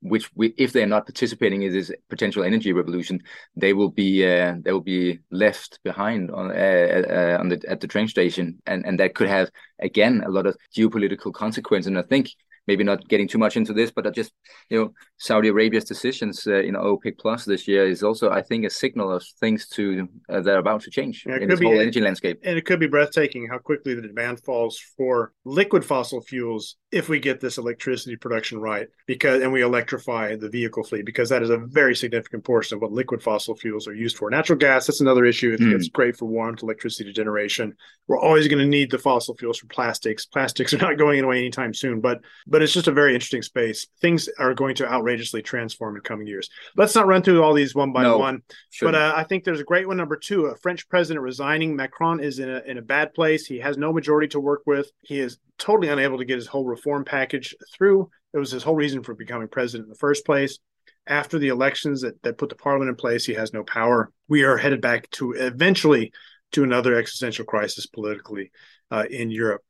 which 0.00 0.30
we, 0.34 0.54
if 0.56 0.72
they're 0.72 0.86
not 0.86 1.06
participating 1.06 1.62
in 1.62 1.72
this 1.72 1.90
potential 2.08 2.44
energy 2.44 2.72
revolution, 2.72 3.20
they 3.56 3.72
will 3.72 3.90
be 3.90 4.24
uh, 4.24 4.54
they 4.60 4.72
will 4.72 4.80
be 4.80 5.18
left 5.30 5.80
behind 5.82 6.30
on 6.30 6.50
uh, 6.50 6.54
uh, 6.54 7.36
on 7.40 7.48
the 7.48 7.62
at 7.68 7.80
the 7.80 7.88
train 7.88 8.08
station, 8.08 8.60
and 8.66 8.86
and 8.86 9.00
that 9.00 9.14
could 9.14 9.28
have 9.28 9.50
again 9.80 10.22
a 10.24 10.30
lot 10.30 10.46
of 10.46 10.56
geopolitical 10.76 11.32
consequence. 11.32 11.86
And 11.86 11.98
I 11.98 12.02
think 12.02 12.30
maybe 12.68 12.84
not 12.84 13.08
getting 13.08 13.26
too 13.26 13.38
much 13.38 13.56
into 13.56 13.72
this, 13.72 13.90
but 13.90 14.14
just 14.14 14.32
you 14.68 14.78
know 14.78 14.92
Saudi 15.16 15.48
Arabia's 15.48 15.84
decisions 15.84 16.46
uh, 16.46 16.60
in 16.60 16.74
OPEC 16.74 17.18
Plus 17.18 17.44
this 17.44 17.66
year 17.66 17.88
is 17.88 18.02
also, 18.04 18.30
I 18.30 18.42
think, 18.42 18.64
a 18.64 18.70
signal 18.70 19.10
of 19.10 19.24
things 19.40 19.66
to 19.70 20.06
uh, 20.28 20.40
that 20.42 20.54
are 20.54 20.58
about 20.58 20.82
to 20.82 20.90
change 20.90 21.24
yeah, 21.26 21.38
in 21.38 21.48
this 21.48 21.58
be, 21.58 21.66
whole 21.66 21.80
energy 21.80 22.00
landscape. 22.00 22.38
And 22.44 22.56
it 22.56 22.66
could 22.66 22.78
be 22.78 22.86
breathtaking 22.86 23.48
how 23.50 23.58
quickly 23.58 23.94
the 23.94 24.02
demand 24.02 24.44
falls 24.44 24.78
for 24.96 25.32
liquid 25.44 25.84
fossil 25.84 26.20
fuels 26.20 26.76
if 26.92 27.08
we 27.08 27.18
get 27.18 27.40
this 27.40 27.58
electricity 27.58 28.16
production 28.16 28.60
right, 28.60 28.88
because 29.06 29.42
and 29.42 29.52
we 29.52 29.62
electrify 29.62 30.36
the 30.36 30.48
vehicle 30.48 30.84
fleet, 30.84 31.04
because 31.04 31.28
that 31.30 31.42
is 31.42 31.50
a 31.50 31.58
very 31.58 31.96
significant 31.96 32.44
portion 32.44 32.76
of 32.76 32.82
what 32.82 32.92
liquid 32.92 33.22
fossil 33.22 33.54
fuels 33.56 33.88
are 33.88 33.94
used 33.94 34.16
for. 34.16 34.30
Natural 34.30 34.58
gas, 34.58 34.86
that's 34.86 35.00
another 35.00 35.24
issue. 35.24 35.52
It's, 35.52 35.62
mm. 35.62 35.74
it's 35.74 35.88
great 35.88 36.16
for 36.16 36.26
warmth, 36.26 36.62
electricity 36.62 37.12
generation. 37.12 37.74
We're 38.06 38.20
always 38.20 38.48
going 38.48 38.60
to 38.60 38.66
need 38.66 38.90
the 38.90 38.98
fossil 38.98 39.36
fuels 39.36 39.58
for 39.58 39.66
plastics. 39.66 40.26
Plastics 40.26 40.72
are 40.74 40.78
not 40.78 40.98
going 40.98 41.22
away 41.22 41.38
anytime 41.38 41.74
soon, 41.74 42.00
but 42.00 42.20
but 42.46 42.57
but 42.58 42.64
it's 42.64 42.72
just 42.72 42.88
a 42.88 42.92
very 42.92 43.14
interesting 43.14 43.40
space. 43.40 43.86
Things 44.00 44.28
are 44.36 44.52
going 44.52 44.74
to 44.74 44.92
outrageously 44.92 45.42
transform 45.42 45.94
in 45.94 46.02
coming 46.02 46.26
years. 46.26 46.50
Let's 46.76 46.96
not 46.96 47.06
run 47.06 47.22
through 47.22 47.40
all 47.40 47.54
these 47.54 47.72
one 47.72 47.92
by 47.92 48.02
no, 48.02 48.18
one, 48.18 48.42
shouldn't. 48.70 48.94
but 48.94 49.00
uh, 49.00 49.12
I 49.14 49.22
think 49.22 49.44
there's 49.44 49.60
a 49.60 49.64
great 49.64 49.86
one. 49.86 49.96
Number 49.96 50.16
two, 50.16 50.46
a 50.46 50.56
French 50.56 50.88
president 50.88 51.22
resigning. 51.22 51.76
Macron 51.76 52.18
is 52.18 52.40
in 52.40 52.50
a, 52.50 52.58
in 52.66 52.76
a 52.76 52.82
bad 52.82 53.14
place. 53.14 53.46
He 53.46 53.60
has 53.60 53.78
no 53.78 53.92
majority 53.92 54.26
to 54.30 54.40
work 54.40 54.62
with. 54.66 54.90
He 55.02 55.20
is 55.20 55.38
totally 55.56 55.86
unable 55.86 56.18
to 56.18 56.24
get 56.24 56.34
his 56.34 56.48
whole 56.48 56.64
reform 56.64 57.04
package 57.04 57.54
through. 57.72 58.10
It 58.34 58.38
was 58.38 58.50
his 58.50 58.64
whole 58.64 58.74
reason 58.74 59.04
for 59.04 59.14
becoming 59.14 59.46
president 59.46 59.86
in 59.86 59.90
the 59.90 59.98
first 59.98 60.26
place. 60.26 60.58
After 61.06 61.38
the 61.38 61.50
elections 61.50 62.00
that, 62.00 62.20
that 62.24 62.38
put 62.38 62.48
the 62.48 62.56
parliament 62.56 62.88
in 62.88 62.96
place, 62.96 63.24
he 63.24 63.34
has 63.34 63.52
no 63.52 63.62
power. 63.62 64.10
We 64.26 64.42
are 64.42 64.56
headed 64.56 64.80
back 64.80 65.08
to 65.10 65.30
eventually 65.30 66.10
to 66.50 66.64
another 66.64 66.96
existential 66.96 67.44
crisis 67.44 67.86
politically 67.86 68.50
uh, 68.90 69.04
in 69.08 69.30
Europe. 69.30 69.62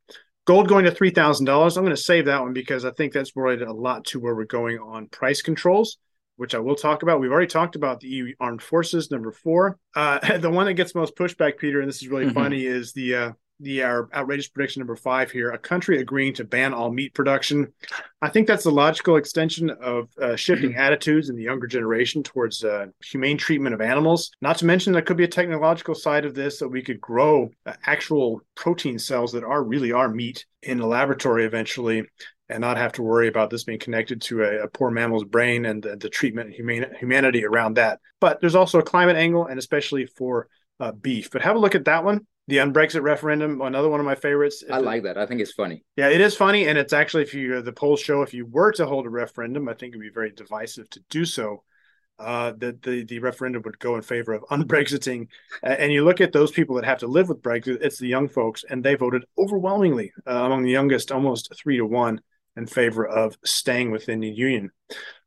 Gold 0.49 0.67
going 0.67 0.85
to 0.85 0.91
three 0.91 1.11
thousand 1.11 1.45
dollars. 1.45 1.77
I'm 1.77 1.83
going 1.83 1.95
to 1.95 2.01
save 2.01 2.25
that 2.25 2.41
one 2.41 2.53
because 2.53 2.83
I 2.83 2.89
think 2.89 3.13
that's 3.13 3.35
related 3.35 3.67
a 3.67 3.71
lot 3.71 4.03
to 4.05 4.19
where 4.19 4.33
we're 4.33 4.45
going 4.45 4.79
on 4.79 5.05
price 5.05 5.43
controls, 5.43 5.99
which 6.37 6.55
I 6.55 6.57
will 6.57 6.73
talk 6.73 7.03
about. 7.03 7.19
We've 7.19 7.31
already 7.31 7.45
talked 7.45 7.75
about 7.75 7.99
the 7.99 8.07
EU 8.07 8.33
armed 8.39 8.63
forces. 8.63 9.11
Number 9.11 9.31
four, 9.31 9.77
uh, 9.95 10.37
the 10.39 10.49
one 10.49 10.65
that 10.65 10.73
gets 10.73 10.95
most 10.95 11.15
pushback, 11.15 11.59
Peter, 11.59 11.81
and 11.81 11.87
this 11.87 12.01
is 12.01 12.07
really 12.07 12.25
mm-hmm. 12.25 12.33
funny, 12.33 12.65
is 12.65 12.93
the 12.93 13.13
uh, 13.13 13.31
the 13.59 13.83
our 13.83 14.09
outrageous 14.13 14.47
prediction 14.47 14.79
number 14.79 14.95
five 14.95 15.31
here 15.31 15.51
a 15.51 15.57
country 15.57 15.99
agreeing 15.99 16.33
to 16.33 16.43
ban 16.43 16.73
all 16.73 16.91
meat 16.91 17.13
production. 17.13 17.71
I 18.21 18.29
think 18.29 18.47
that's 18.47 18.65
a 18.65 18.71
logical 18.71 19.17
extension 19.17 19.69
of 19.69 20.09
uh, 20.21 20.35
shifting 20.35 20.75
attitudes 20.77 21.29
in 21.29 21.35
the 21.35 21.43
younger 21.43 21.67
generation 21.67 22.23
towards 22.23 22.63
uh, 22.63 22.87
humane 23.03 23.37
treatment 23.37 23.73
of 23.73 23.81
animals. 23.81 24.31
Not 24.41 24.57
to 24.59 24.65
mention 24.65 24.93
there 24.93 25.01
could 25.01 25.17
be 25.17 25.23
a 25.23 25.27
technological 25.27 25.95
side 25.95 26.25
of 26.25 26.35
this 26.35 26.59
that 26.59 26.69
we 26.69 26.81
could 26.81 27.01
grow 27.01 27.49
uh, 27.65 27.73
actual 27.85 28.41
protein 28.55 28.99
cells 28.99 29.31
that 29.33 29.43
are 29.43 29.63
really 29.63 29.91
are 29.91 30.09
meat 30.09 30.45
in 30.63 30.79
a 30.79 30.87
laboratory 30.87 31.45
eventually 31.45 32.03
and 32.49 32.61
not 32.61 32.77
have 32.77 32.91
to 32.93 33.03
worry 33.03 33.27
about 33.27 33.49
this 33.49 33.63
being 33.63 33.79
connected 33.79 34.21
to 34.21 34.43
a, 34.43 34.63
a 34.63 34.67
poor 34.67 34.89
mammal's 34.89 35.23
brain 35.23 35.65
and 35.65 35.83
the, 35.83 35.95
the 35.95 36.09
treatment 36.09 36.51
humane, 36.51 36.85
humanity 36.99 37.45
around 37.45 37.75
that. 37.75 37.99
But 38.19 38.41
there's 38.41 38.55
also 38.55 38.79
a 38.79 38.83
climate 38.83 39.17
angle 39.17 39.45
and 39.45 39.59
especially 39.59 40.05
for 40.05 40.47
uh, 40.79 40.91
beef. 40.91 41.29
But 41.29 41.43
have 41.43 41.55
a 41.55 41.59
look 41.59 41.75
at 41.75 41.85
that 41.85 42.03
one 42.03 42.25
the 42.49 42.57
unbrexit 42.57 43.01
referendum 43.01 43.61
another 43.61 43.89
one 43.89 43.99
of 43.99 44.05
my 44.05 44.15
favorites. 44.15 44.63
I 44.69 44.79
like 44.79 45.03
that. 45.03 45.17
I 45.17 45.25
think 45.25 45.39
it's 45.41 45.53
funny. 45.53 45.83
Yeah 45.95 46.09
it 46.09 46.21
is 46.21 46.35
funny 46.35 46.67
and 46.67 46.77
it's 46.77 46.93
actually 46.93 47.23
if 47.23 47.33
you 47.33 47.61
the 47.61 47.71
polls 47.71 47.99
show 47.99 48.21
if 48.21 48.33
you 48.33 48.45
were 48.45 48.71
to 48.73 48.85
hold 48.85 49.05
a 49.05 49.09
referendum 49.09 49.69
i 49.69 49.73
think 49.73 49.91
it'd 49.91 50.01
be 50.01 50.09
very 50.09 50.31
divisive 50.31 50.89
to 50.91 51.01
do 51.09 51.25
so 51.25 51.63
uh, 52.17 52.51
that 52.57 52.81
the, 52.81 53.05
the 53.05 53.19
referendum 53.19 53.61
would 53.63 53.79
go 53.79 53.95
in 53.95 54.01
favor 54.01 54.33
of 54.33 54.43
unbrexiting. 54.51 55.29
And 55.63 55.93
you 55.93 56.03
look 56.03 56.19
at 56.19 56.33
those 56.33 56.51
people 56.51 56.75
that 56.75 56.83
have 56.83 56.97
to 56.99 57.07
live 57.07 57.29
with 57.29 57.41
brexit 57.41 57.77
it's 57.81 57.99
the 57.99 58.07
young 58.07 58.27
folks 58.27 58.65
and 58.69 58.83
they 58.83 58.95
voted 58.95 59.23
overwhelmingly 59.37 60.11
uh, 60.27 60.43
among 60.43 60.63
the 60.63 60.71
youngest 60.71 61.11
almost 61.11 61.53
three 61.55 61.77
to 61.77 61.85
one 61.85 62.19
in 62.57 62.65
favor 62.65 63.07
of 63.07 63.37
staying 63.45 63.91
within 63.91 64.19
the 64.19 64.27
union. 64.27 64.69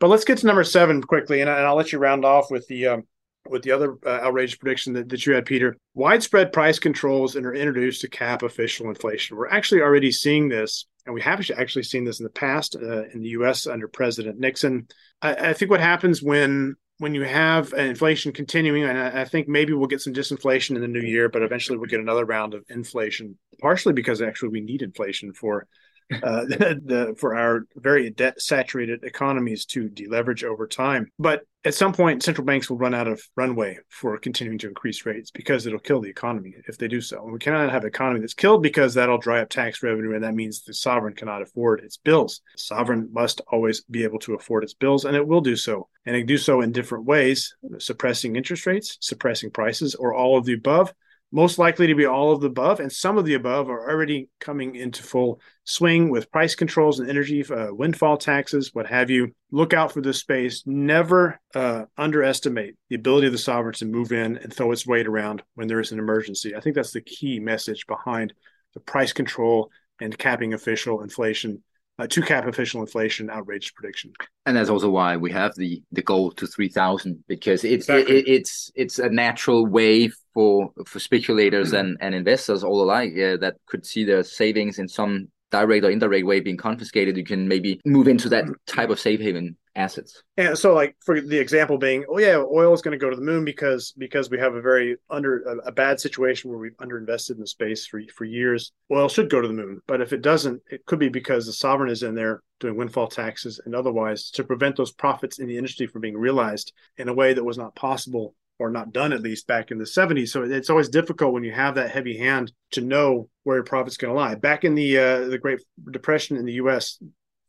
But 0.01 0.09
let's 0.09 0.25
get 0.25 0.39
to 0.39 0.47
number 0.47 0.65
seven 0.65 1.03
quickly 1.03 1.41
and, 1.41 1.49
I, 1.49 1.69
will 1.71 1.77
let 1.77 1.93
you 1.93 1.99
round 1.99 2.25
off 2.25 2.51
with 2.51 2.67
the 2.67 2.89
um, 2.89 3.05
with 3.49 3.63
the 3.63 3.73
other 3.73 3.97
uh, 4.07 4.21
outrageous 4.23 4.57
prediction 4.57 4.93
that, 4.95 5.09
that 5.09 5.27
you 5.27 5.35
had, 5.35 5.47
Peter, 5.47 5.77
widespread 5.95 6.53
price 6.53 6.79
controls 6.79 7.37
and 7.37 7.45
are 7.47 7.55
introduced 7.55 8.01
to 8.03 8.09
cap 8.09 8.43
official 8.43 8.89
inflation. 8.89 9.37
We're 9.37 9.49
actually 9.49 9.81
already 9.81 10.13
seeing 10.13 10.49
this, 10.49 10.87
and 11.07 11.15
we 11.15 11.21
have 11.23 11.45
actually 11.57 11.83
seen 11.83 12.05
this 12.05 12.21
in 12.21 12.25
the 12.25 12.31
past 12.31 12.77
uh, 12.77 13.05
in 13.09 13.21
the 13.21 13.31
U.S. 13.31 13.67
under 13.67 13.89
President 13.89 14.39
Nixon. 14.39 14.87
I, 15.21 15.51
I, 15.51 15.53
think 15.53 15.71
what 15.71 15.81
happens 15.81 16.23
when 16.23 16.77
when 16.99 17.15
you 17.15 17.23
have 17.23 17.73
inflation 17.73 18.33
continuing, 18.33 18.85
and 18.85 18.99
I, 18.99 19.23
I 19.23 19.25
think 19.25 19.49
maybe 19.49 19.73
we'll 19.73 19.89
get 19.89 20.01
some 20.01 20.15
disinflation 20.15 20.77
in 20.77 20.83
the 20.83 20.89
new 20.89 21.01
year, 21.01 21.29
but 21.29 21.43
eventually 21.43 21.79
we'll 21.79 21.89
get 21.89 22.01
another 22.01 22.25
round 22.25 22.55
of 22.55 22.65
inflation, 22.69 23.37
partially 23.61 23.93
because 23.93 24.23
actually 24.23 24.51
we 24.51 24.61
need 24.61 24.83
inflation 24.83 25.33
for 25.33 25.67
uh, 26.13 26.45
the, 26.45 26.81
the, 26.85 27.15
for 27.19 27.37
our 27.37 27.65
very 27.77 28.11
debt 28.11 28.41
saturated 28.41 29.03
economies 29.05 29.65
to 29.67 29.89
deleverage 29.89 30.45
over 30.45 30.67
time. 30.67 31.11
But 31.19 31.43
at 31.65 31.75
some 31.75 31.93
point, 31.93 32.23
central 32.23 32.45
banks 32.45 32.69
will 32.69 32.77
run 32.77 32.95
out 32.95 33.07
of 33.07 33.23
runway 33.37 33.79
for 33.89 34.19
continuing 34.19 34.59
to 34.59 34.69
increase 34.69 35.07
rates 35.07 35.31
because 35.31 35.65
it'll 35.65 35.79
kill 35.79 36.01
the 36.01 36.11
economy 36.11 36.55
if 36.67 36.77
they 36.77 36.89
do 36.89 37.01
so. 37.01 37.23
And 37.23 37.33
we 37.33 37.39
cannot 37.39 37.71
have 37.71 37.83
an 37.83 37.89
economy 37.89 38.21
that's 38.21 38.35
killed 38.35 38.63
because 38.63 38.95
that'll 38.95 39.19
dry 39.19 39.41
up 39.41 39.49
tax 39.49 39.83
revenue, 39.83 40.15
and 40.15 40.25
that 40.25 40.35
means 40.35 40.63
the 40.63 40.75
sovereign 40.75 41.15
cannot 41.15 41.43
afford 41.43 41.81
its 41.81 41.97
bills. 41.97 42.41
Sovereign 42.57 43.09
must 43.13 43.41
always 43.53 43.83
be 43.83 44.03
able 44.03 44.19
to 44.21 44.35
afford 44.35 44.65
its 44.65 44.75
bills, 44.75 45.05
and 45.05 45.17
it 45.17 45.27
will 45.27 45.41
do 45.41 45.55
so. 45.55 45.89
And 46.05 46.17
it 46.17 46.27
do 46.27 46.37
so 46.37 46.63
in 46.63 46.73
different 46.73 47.05
ways, 47.05 47.55
suppressing 47.79 48.35
interest 48.35 48.67
rates, 48.67 48.99
suppressing 49.01 49.51
prices, 49.51 49.95
or 49.95 50.15
all 50.15 50.37
of 50.37 50.45
the 50.45 50.55
above 50.55 50.93
most 51.33 51.59
likely 51.59 51.87
to 51.87 51.95
be 51.95 52.07
all 52.07 52.33
of 52.33 52.41
the 52.41 52.47
above, 52.49 52.79
and 52.79 52.93
some 52.93 53.17
of 53.17 53.25
the 53.25 53.35
above 53.35 53.71
are 53.71 53.91
already 53.91 54.29
coming 54.39 54.77
into 54.77 55.03
full 55.03 55.41
swing 55.65 56.11
with 56.11 56.31
price 56.31 56.55
controls 56.55 57.01
and 57.01 57.09
energy, 57.09 57.45
uh, 57.45 57.73
windfall 57.73 58.19
taxes, 58.19 58.75
what 58.75 58.87
have 58.87 59.09
you. 59.11 59.33
Look 59.51 59.73
out 59.73 59.93
for 59.93 60.03
this 60.03 60.19
space. 60.19 60.63
Never 60.67 61.41
uh, 61.55 61.85
underestimate 61.97 62.77
the 62.91 62.97
ability 62.97 63.27
of 63.27 63.33
the 63.33 63.39
sovereign 63.39 63.75
to 63.75 63.87
move 63.87 64.13
in 64.13 64.37
and 64.37 64.53
throw 64.53 64.71
its 64.73 64.87
weight 64.87 65.07
around 65.07 65.43
when 65.55 65.69
there 65.69 65.81
is 65.81 65.93
an 65.93 65.99
emergency. 65.99 66.55
I 66.55 66.61
think 66.61 66.77
that's 66.77 66.93
the 66.93 67.01
key 67.01 67.41
message 67.41 67.87
behind 67.87 68.35
the 68.75 68.81
price 68.81 69.13
control 69.13 69.71
and 70.01 70.17
capping 70.17 70.53
official 70.53 71.03
inflation 71.03 71.63
uh, 71.99 72.07
to 72.07 72.23
cap 72.23 72.47
official 72.47 72.81
inflation 72.81 73.31
outrageous 73.31 73.71
prediction. 73.71 74.13
And 74.47 74.57
that's 74.57 74.71
also 74.71 74.91
why 74.91 75.17
we 75.17 75.31
have 75.33 75.55
the 75.57 75.83
the 75.93 76.03
goal 76.03 76.31
to 76.33 76.47
three 76.47 76.69
thousand 76.69 77.23
because 77.29 77.65
it's 77.65 77.89
exactly. 77.89 78.19
it, 78.19 78.29
it's 78.29 78.71
it's 78.75 78.99
a 78.99 79.09
natural 79.09 79.67
way 79.67 80.11
for 80.35 80.71
for 80.87 80.99
speculators 80.99 81.69
mm-hmm. 81.69 81.77
and 81.77 81.97
and 82.01 82.15
investors 82.15 82.65
all 82.65 82.83
alike 82.83 83.13
uh, 83.13 83.37
that 83.39 83.57
could 83.67 83.85
see 83.85 84.05
their 84.05 84.23
savings 84.23 84.79
in 84.79 84.89
some 84.89 85.29
direct 85.51 85.85
or 85.85 85.91
indirect 85.91 86.27
way 86.27 86.41
being 86.41 86.57
confiscated. 86.57 87.17
You 87.17 87.25
can 87.25 87.47
maybe 87.47 87.81
move 87.85 88.09
into 88.09 88.29
that 88.31 88.47
type 88.67 88.91
of 88.91 88.99
safe 88.99 89.21
haven 89.21 89.57
assets. 89.75 90.23
And 90.37 90.57
so, 90.57 90.75
like 90.75 90.97
for 91.01 91.21
the 91.21 91.39
example 91.39 91.79
being, 91.79 92.05
oh 92.09 92.19
yeah, 92.19 92.37
oil 92.37 92.73
is 92.75 92.83
going 92.83 92.99
to 92.99 93.03
go 93.03 93.11
to 93.11 93.17
the 93.17 93.23
moon 93.23 93.45
because 93.45 93.93
because 93.97 94.31
we 94.31 94.39
have 94.39 94.55
a 94.55 94.61
very 94.61 94.97
under 95.09 95.43
a, 95.43 95.69
a, 95.69 95.73
bad 95.73 96.01
situation 96.01 96.51
where 96.51 96.59
we've 96.59 96.77
underinvested 96.77 97.33
in 97.33 97.41
the 97.41 97.47
space 97.47 97.87
for 97.87 98.01
for 98.15 98.25
years. 98.25 98.73
Oil 98.91 99.09
should 99.09 99.31
go 99.31 99.41
to 99.41 99.49
the 99.49 99.55
moon, 99.55 99.81
but 99.87 100.01
if 100.01 100.13
it 100.13 100.23
doesn't, 100.23 100.63
it 100.71 100.85
could 100.87 100.99
be 100.99 101.09
because 101.09 101.47
the 101.47 101.53
sovereign 101.53 101.91
is 101.91 102.03
in 102.03 102.15
there 102.15 102.43
doing 102.61 102.77
windfall 102.77 103.09
taxes 103.09 103.61
and 103.65 103.75
otherwise 103.75 104.31
to 104.31 104.45
prevent 104.45 104.77
those 104.77 104.93
profits 104.93 105.39
in 105.39 105.49
the 105.49 105.57
industry 105.57 105.87
from 105.87 106.01
being 106.01 106.17
realized 106.17 106.73
in 106.97 107.09
a 107.09 107.15
way 107.15 107.33
that 107.33 107.45
was 107.45 107.59
not 107.59 107.75
possible 107.75 108.35
or 108.59 108.71
not 108.71 108.93
done 108.93 109.13
at 109.13 109.23
least 109.23 109.47
back 109.47 109.71
in 109.71 109.79
the 109.79 109.85
70s. 109.85 110.29
So 110.29 110.43
it's 110.43 110.71
always 110.71 110.89
difficult 110.89 111.33
when 111.33 111.43
you 111.43 111.53
have 111.53 111.75
that 111.75 111.91
heavy 111.91 112.17
hand 112.17 112.53
to 112.73 112.81
know 112.81 113.29
where 113.43 113.57
your 113.57 113.65
profit's 113.65 113.97
going 113.97 114.15
to 114.15 114.19
lie. 114.19 114.37
Back 114.37 114.65
in 114.65 114.75
the 114.75 114.99
uh, 114.99 115.21
the 115.27 115.39
Great 115.39 115.61
Depression 115.91 116.37
in 116.37 116.45
the 116.45 116.53
U.S., 116.55 116.99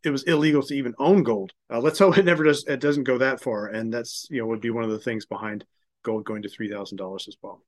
it 0.03 0.09
was 0.09 0.23
illegal 0.23 0.61
to 0.63 0.75
even 0.75 0.93
own 0.99 1.23
gold. 1.23 1.53
Uh, 1.71 1.79
let's 1.79 1.99
hope 1.99 2.17
it 2.17 2.25
never 2.25 2.43
does. 2.43 2.65
It 2.67 2.79
doesn't 2.79 3.05
go 3.05 3.17
that 3.19 3.41
far, 3.41 3.67
and 3.67 3.93
that's 3.93 4.27
you 4.29 4.39
know 4.39 4.47
would 4.47 4.61
be 4.61 4.69
one 4.69 4.83
of 4.83 4.91
the 4.91 4.99
things 4.99 5.25
behind 5.25 5.65
gold 6.03 6.25
going 6.25 6.41
to 6.43 6.49
three 6.49 6.69
thousand 6.69 6.97
dollars 6.97 7.25
as 7.27 7.37
well. 7.41 7.63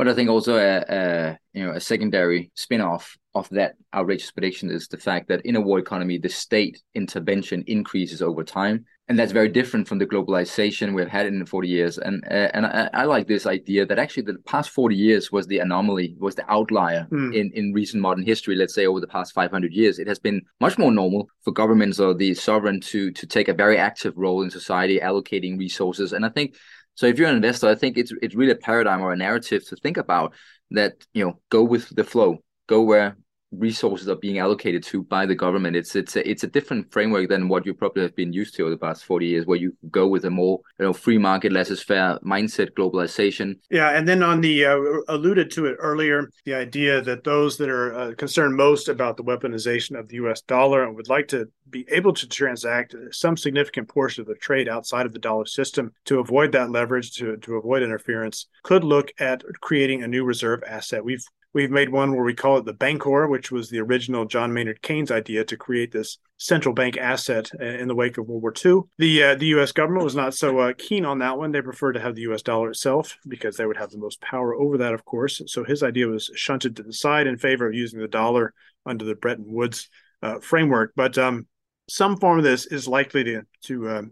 But 0.00 0.08
I 0.08 0.14
think 0.14 0.30
also 0.30 0.56
a, 0.56 0.82
a 0.88 1.38
you 1.52 1.62
know 1.62 1.72
a 1.72 1.80
secondary 1.80 2.50
spin-off 2.54 3.18
of 3.34 3.50
that 3.50 3.74
outrageous 3.92 4.30
prediction 4.30 4.70
is 4.70 4.88
the 4.88 4.96
fact 4.96 5.28
that 5.28 5.44
in 5.44 5.56
a 5.56 5.60
war 5.60 5.78
economy, 5.78 6.16
the 6.16 6.30
state 6.30 6.82
intervention 6.94 7.62
increases 7.66 8.22
over 8.22 8.42
time, 8.42 8.86
and 9.08 9.18
that's 9.18 9.32
very 9.32 9.50
different 9.50 9.86
from 9.86 9.98
the 9.98 10.06
globalization 10.06 10.94
we've 10.94 11.06
had 11.06 11.26
in 11.26 11.38
the 11.38 11.44
40 11.44 11.68
years. 11.68 11.98
And 11.98 12.24
uh, 12.30 12.48
and 12.54 12.64
I, 12.64 12.88
I, 12.94 13.04
like 13.04 13.26
this 13.26 13.44
idea 13.44 13.84
that 13.84 13.98
actually 13.98 14.22
the 14.22 14.38
past 14.46 14.70
40 14.70 14.96
years 14.96 15.30
was 15.30 15.46
the 15.46 15.58
anomaly, 15.58 16.16
was 16.18 16.34
the 16.34 16.50
outlier 16.50 17.06
mm. 17.12 17.36
in 17.36 17.50
in 17.52 17.74
recent 17.74 18.00
modern 18.00 18.24
history. 18.24 18.56
Let's 18.56 18.72
say 18.74 18.86
over 18.86 19.00
the 19.00 19.06
past 19.06 19.34
500 19.34 19.70
years, 19.70 19.98
it 19.98 20.06
has 20.06 20.18
been 20.18 20.40
much 20.62 20.78
more 20.78 20.92
normal 20.92 21.28
for 21.42 21.52
governments 21.52 22.00
or 22.00 22.14
the 22.14 22.32
sovereign 22.32 22.80
to 22.92 23.10
to 23.10 23.26
take 23.26 23.48
a 23.48 23.52
very 23.52 23.76
active 23.76 24.14
role 24.16 24.40
in 24.40 24.48
society, 24.48 24.98
allocating 24.98 25.58
resources. 25.58 26.14
And 26.14 26.24
I 26.24 26.30
think 26.30 26.54
so 26.94 27.06
if 27.06 27.18
you're 27.18 27.28
an 27.28 27.36
investor, 27.36 27.68
I 27.68 27.74
think 27.74 27.96
it's 27.96 28.12
it's 28.22 28.34
really 28.34 28.52
a 28.52 28.56
paradigm 28.56 29.00
or 29.00 29.12
a 29.12 29.16
narrative 29.16 29.66
to 29.68 29.76
think 29.76 29.96
about 29.96 30.34
that, 30.72 30.94
you 31.12 31.24
know, 31.24 31.40
go 31.50 31.62
with 31.62 31.94
the 31.94 32.04
flow, 32.04 32.38
go 32.68 32.82
where 32.82 33.16
resources 33.52 34.08
are 34.08 34.16
being 34.16 34.38
allocated 34.38 34.82
to 34.84 35.02
by 35.02 35.26
the 35.26 35.34
government. 35.34 35.76
It's 35.76 35.96
it's 35.96 36.16
a, 36.16 36.28
it's 36.28 36.44
a 36.44 36.46
different 36.46 36.90
framework 36.92 37.28
than 37.28 37.48
what 37.48 37.66
you 37.66 37.74
probably 37.74 38.02
have 38.02 38.14
been 38.14 38.32
used 38.32 38.54
to 38.56 38.62
over 38.62 38.70
the 38.70 38.78
past 38.78 39.04
40 39.04 39.26
years, 39.26 39.46
where 39.46 39.58
you 39.58 39.76
go 39.90 40.06
with 40.06 40.24
a 40.24 40.30
more 40.30 40.60
you 40.78 40.86
know 40.86 40.92
free 40.92 41.18
market, 41.18 41.52
laissez-faire 41.52 42.18
mindset, 42.24 42.72
globalization. 42.72 43.58
Yeah, 43.70 43.90
and 43.90 44.06
then 44.06 44.22
on 44.22 44.40
the 44.40 44.66
uh, 44.66 44.78
alluded 45.08 45.50
to 45.52 45.66
it 45.66 45.76
earlier, 45.78 46.30
the 46.44 46.54
idea 46.54 47.00
that 47.02 47.24
those 47.24 47.56
that 47.58 47.68
are 47.68 47.94
uh, 47.94 48.14
concerned 48.14 48.56
most 48.56 48.88
about 48.88 49.16
the 49.16 49.24
weaponization 49.24 49.98
of 49.98 50.08
the 50.08 50.16
U.S. 50.16 50.42
dollar 50.42 50.84
and 50.84 50.96
would 50.96 51.08
like 51.08 51.28
to 51.28 51.48
be 51.70 51.86
able 51.90 52.12
to 52.12 52.28
transact 52.28 52.94
some 53.12 53.36
significant 53.36 53.88
portion 53.88 54.22
of 54.22 54.26
the 54.26 54.34
trade 54.34 54.68
outside 54.68 55.06
of 55.06 55.12
the 55.12 55.18
dollar 55.18 55.46
system 55.46 55.92
to 56.04 56.18
avoid 56.18 56.52
that 56.52 56.70
leverage, 56.70 57.12
to 57.16 57.36
to 57.38 57.56
avoid 57.56 57.82
interference, 57.82 58.46
could 58.62 58.84
look 58.84 59.12
at 59.18 59.42
creating 59.60 60.02
a 60.02 60.08
new 60.08 60.24
reserve 60.24 60.62
asset. 60.66 61.04
We've 61.04 61.24
We've 61.52 61.70
made 61.70 61.88
one 61.88 62.12
where 62.12 62.24
we 62.24 62.34
call 62.34 62.58
it 62.58 62.64
the 62.64 62.72
Bancor, 62.72 63.28
which 63.28 63.50
was 63.50 63.70
the 63.70 63.80
original 63.80 64.24
John 64.24 64.52
Maynard 64.52 64.82
Keynes 64.82 65.10
idea 65.10 65.44
to 65.44 65.56
create 65.56 65.90
this 65.90 66.18
central 66.36 66.74
bank 66.74 66.96
asset 66.96 67.50
in 67.60 67.88
the 67.88 67.94
wake 67.94 68.18
of 68.18 68.28
World 68.28 68.42
War 68.42 68.54
II. 68.64 68.82
The 68.98 69.22
uh, 69.24 69.34
the 69.34 69.46
U.S. 69.46 69.72
government 69.72 70.04
was 70.04 70.14
not 70.14 70.34
so 70.34 70.58
uh, 70.60 70.72
keen 70.78 71.04
on 71.04 71.18
that 71.18 71.38
one. 71.38 71.50
They 71.50 71.60
preferred 71.60 71.94
to 71.94 72.00
have 72.00 72.14
the 72.14 72.22
U.S. 72.22 72.42
dollar 72.42 72.70
itself 72.70 73.18
because 73.26 73.56
they 73.56 73.66
would 73.66 73.76
have 73.76 73.90
the 73.90 73.98
most 73.98 74.20
power 74.20 74.54
over 74.54 74.78
that, 74.78 74.94
of 74.94 75.04
course. 75.04 75.42
So 75.46 75.64
his 75.64 75.82
idea 75.82 76.06
was 76.06 76.30
shunted 76.36 76.76
to 76.76 76.84
the 76.84 76.92
side 76.92 77.26
in 77.26 77.36
favor 77.36 77.66
of 77.66 77.74
using 77.74 77.98
the 77.98 78.08
dollar 78.08 78.54
under 78.86 79.04
the 79.04 79.16
Bretton 79.16 79.52
Woods 79.52 79.88
uh, 80.22 80.38
framework. 80.38 80.92
But 80.94 81.18
um, 81.18 81.48
some 81.88 82.16
form 82.16 82.38
of 82.38 82.44
this 82.44 82.66
is 82.66 82.86
likely 82.86 83.24
to 83.24 83.42
to 83.64 83.88
uh, 83.88 84.02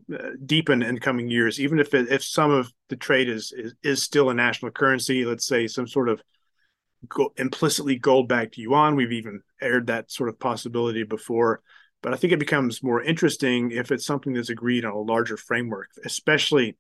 deepen 0.45 0.83
in 0.83 0.99
coming 0.99 1.31
years, 1.31 1.61
even 1.61 1.79
if 1.79 1.95
it, 1.95 2.11
if 2.11 2.25
some 2.25 2.51
of 2.51 2.73
the 2.89 2.97
trade 2.97 3.29
is, 3.29 3.53
is 3.57 3.75
is 3.85 4.03
still 4.03 4.31
a 4.31 4.35
national 4.35 4.73
currency. 4.73 5.25
Let's 5.25 5.47
say 5.47 5.69
some 5.69 5.87
sort 5.87 6.09
of 6.09 6.21
go, 7.09 7.33
implicitly 7.37 7.97
gold 7.97 8.29
backed 8.29 8.57
yuan. 8.57 8.97
We've 8.97 9.13
even 9.13 9.43
aired 9.61 9.87
that 9.89 10.11
sort 10.11 10.29
of 10.29 10.39
possibility 10.39 11.03
before. 11.03 11.61
But 12.03 12.15
I 12.15 12.17
think 12.17 12.33
it 12.33 12.39
becomes 12.39 12.83
more 12.83 13.03
interesting 13.03 13.73
if 13.73 13.91
it's 13.91 14.07
something 14.07 14.33
that's 14.33 14.51
agreed 14.51 14.85
on 14.85 14.93
a 14.93 15.01
larger 15.01 15.37
framework, 15.37 15.89
especially 16.05 16.77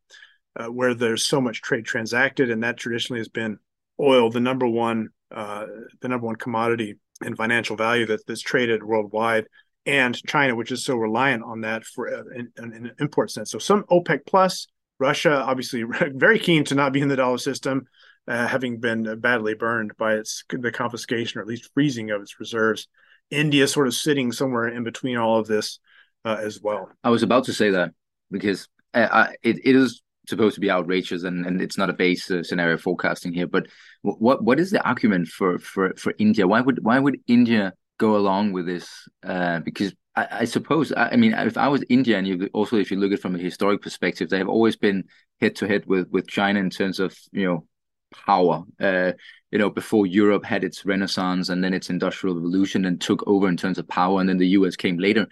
uh, 0.57 0.67
where 0.67 0.95
there's 0.95 1.25
so 1.25 1.41
much 1.41 1.61
trade 1.61 1.85
transacted, 1.85 2.51
and 2.51 2.63
that 2.63 2.77
traditionally 2.77 3.21
has 3.21 3.29
been 3.29 3.59
oil, 4.01 4.31
the 4.31 4.41
number 4.41 4.67
one, 4.67 5.09
uh, 5.35 5.67
the 6.01 6.09
number 6.09 6.27
one 6.27 6.37
commodity 6.37 6.95
and 7.21 7.37
financial 7.37 7.77
value 7.77 8.07
that, 8.07 8.25
that's 8.27 8.41
traded 8.41 8.83
worldwide, 8.83 9.47
and 9.87 10.15
China, 10.27 10.55
which 10.55 10.71
is 10.71 10.85
so 10.85 10.97
reliant 10.97 11.43
on 11.43 11.63
that 11.63 11.85
for 11.85 12.15
uh, 12.15 12.23
an 12.59 12.93
import 13.01 13.31
sense. 13.31 13.51
So 13.51 13.59
some 13.59 13.85
OPEC 13.91 14.21
plus, 14.27 14.69
Russia, 15.01 15.33
obviously 15.33 15.85
very 16.15 16.39
keen 16.39 16.65
to 16.65 16.75
not 16.75 16.93
be 16.93 17.01
in 17.01 17.09
the 17.09 17.17
dollar 17.17 17.39
system 17.39 17.87
uh, 18.29 18.47
having 18.47 18.79
been 18.79 19.19
badly 19.21 19.55
burned 19.55 19.97
by 19.97 20.15
its 20.15 20.45
the 20.51 20.71
confiscation 20.71 21.39
or 21.39 21.43
at 21.43 21.49
least 21.49 21.71
freezing 21.73 22.11
of 22.11 22.21
its 22.23 22.39
reserves. 22.39 22.87
India 23.31 23.67
sort 23.69 23.87
of 23.87 23.95
sitting 23.95 24.33
somewhere 24.33 24.69
in 24.69 24.85
between 24.85 25.17
all 25.17 25.39
of 25.39 25.47
this 25.47 25.81
uh, 26.25 26.39
as 26.41 26.61
well. 26.63 26.91
I 27.05 27.11
was 27.11 27.23
about 27.23 27.45
to 27.45 27.53
say 27.53 27.71
that 27.71 27.93
because 28.31 28.69
uh, 28.95 29.29
it, 29.43 29.59
it 29.65 29.77
is 29.77 30.03
supposed 30.27 30.55
to 30.55 30.61
be 30.61 30.71
outrageous 30.71 31.25
and, 31.25 31.47
and 31.47 31.61
it's 31.61 31.79
not 31.79 31.91
a 31.91 31.95
base 31.95 32.31
uh, 32.31 32.43
scenario 32.43 32.77
forecasting 32.77 33.33
here. 33.33 33.47
But 33.47 33.67
what 34.03 34.43
what 34.43 34.61
is 34.61 34.71
the 34.71 34.87
argument 34.87 35.29
for, 35.29 35.59
for, 35.59 35.95
for 35.97 36.15
India? 36.19 36.47
Why 36.47 36.61
would 36.61 36.85
why 36.85 36.99
would 36.99 37.19
India 37.27 37.73
go 37.99 38.17
along 38.17 38.53
with 38.53 38.67
this? 38.67 38.89
Uh, 39.23 39.61
because 39.61 39.95
I, 40.17 40.29
I 40.31 40.45
suppose 40.45 40.93
I, 40.93 41.11
I, 41.11 41.17
mean 41.17 41.33
if 41.35 41.57
I 41.57 41.69
was 41.69 41.85
India 41.89 42.19
and 42.19 42.27
you 42.27 42.49
also 42.53 42.77
if 42.77 42.91
you 42.91 42.99
look 42.99 43.13
at 43.13 43.19
it 43.19 43.23
from 43.23 43.35
a 43.35 43.39
historic 43.39 43.83
perspective, 43.83 44.29
they 44.29 44.39
have 44.39 44.49
always 44.49 44.77
been 44.77 45.05
head 45.41 45.57
to 45.57 45.69
head 45.69 45.85
with 45.87 46.09
with 46.11 46.29
China 46.29 46.61
in 46.61 46.71
terms 46.71 47.01
of 47.01 47.17
you 47.33 47.45
know 47.45 47.67
power. 48.13 48.65
Uh, 48.81 49.13
you 49.51 49.59
know, 49.59 49.71
before 49.71 50.07
Europe 50.07 50.45
had 50.45 50.65
its 50.65 50.85
renaissance 50.85 51.49
and 51.49 51.65
then 51.65 51.73
its 51.73 51.91
industrial 51.91 52.37
revolution 52.37 52.85
and 52.85 53.01
took 53.01 53.27
over 53.27 53.49
in 53.49 53.57
terms 53.57 53.79
of 53.79 53.89
power, 53.89 54.21
and 54.21 54.29
then 54.29 54.39
the 54.39 54.49
US 54.49 54.77
came 54.77 54.99
later. 54.99 55.27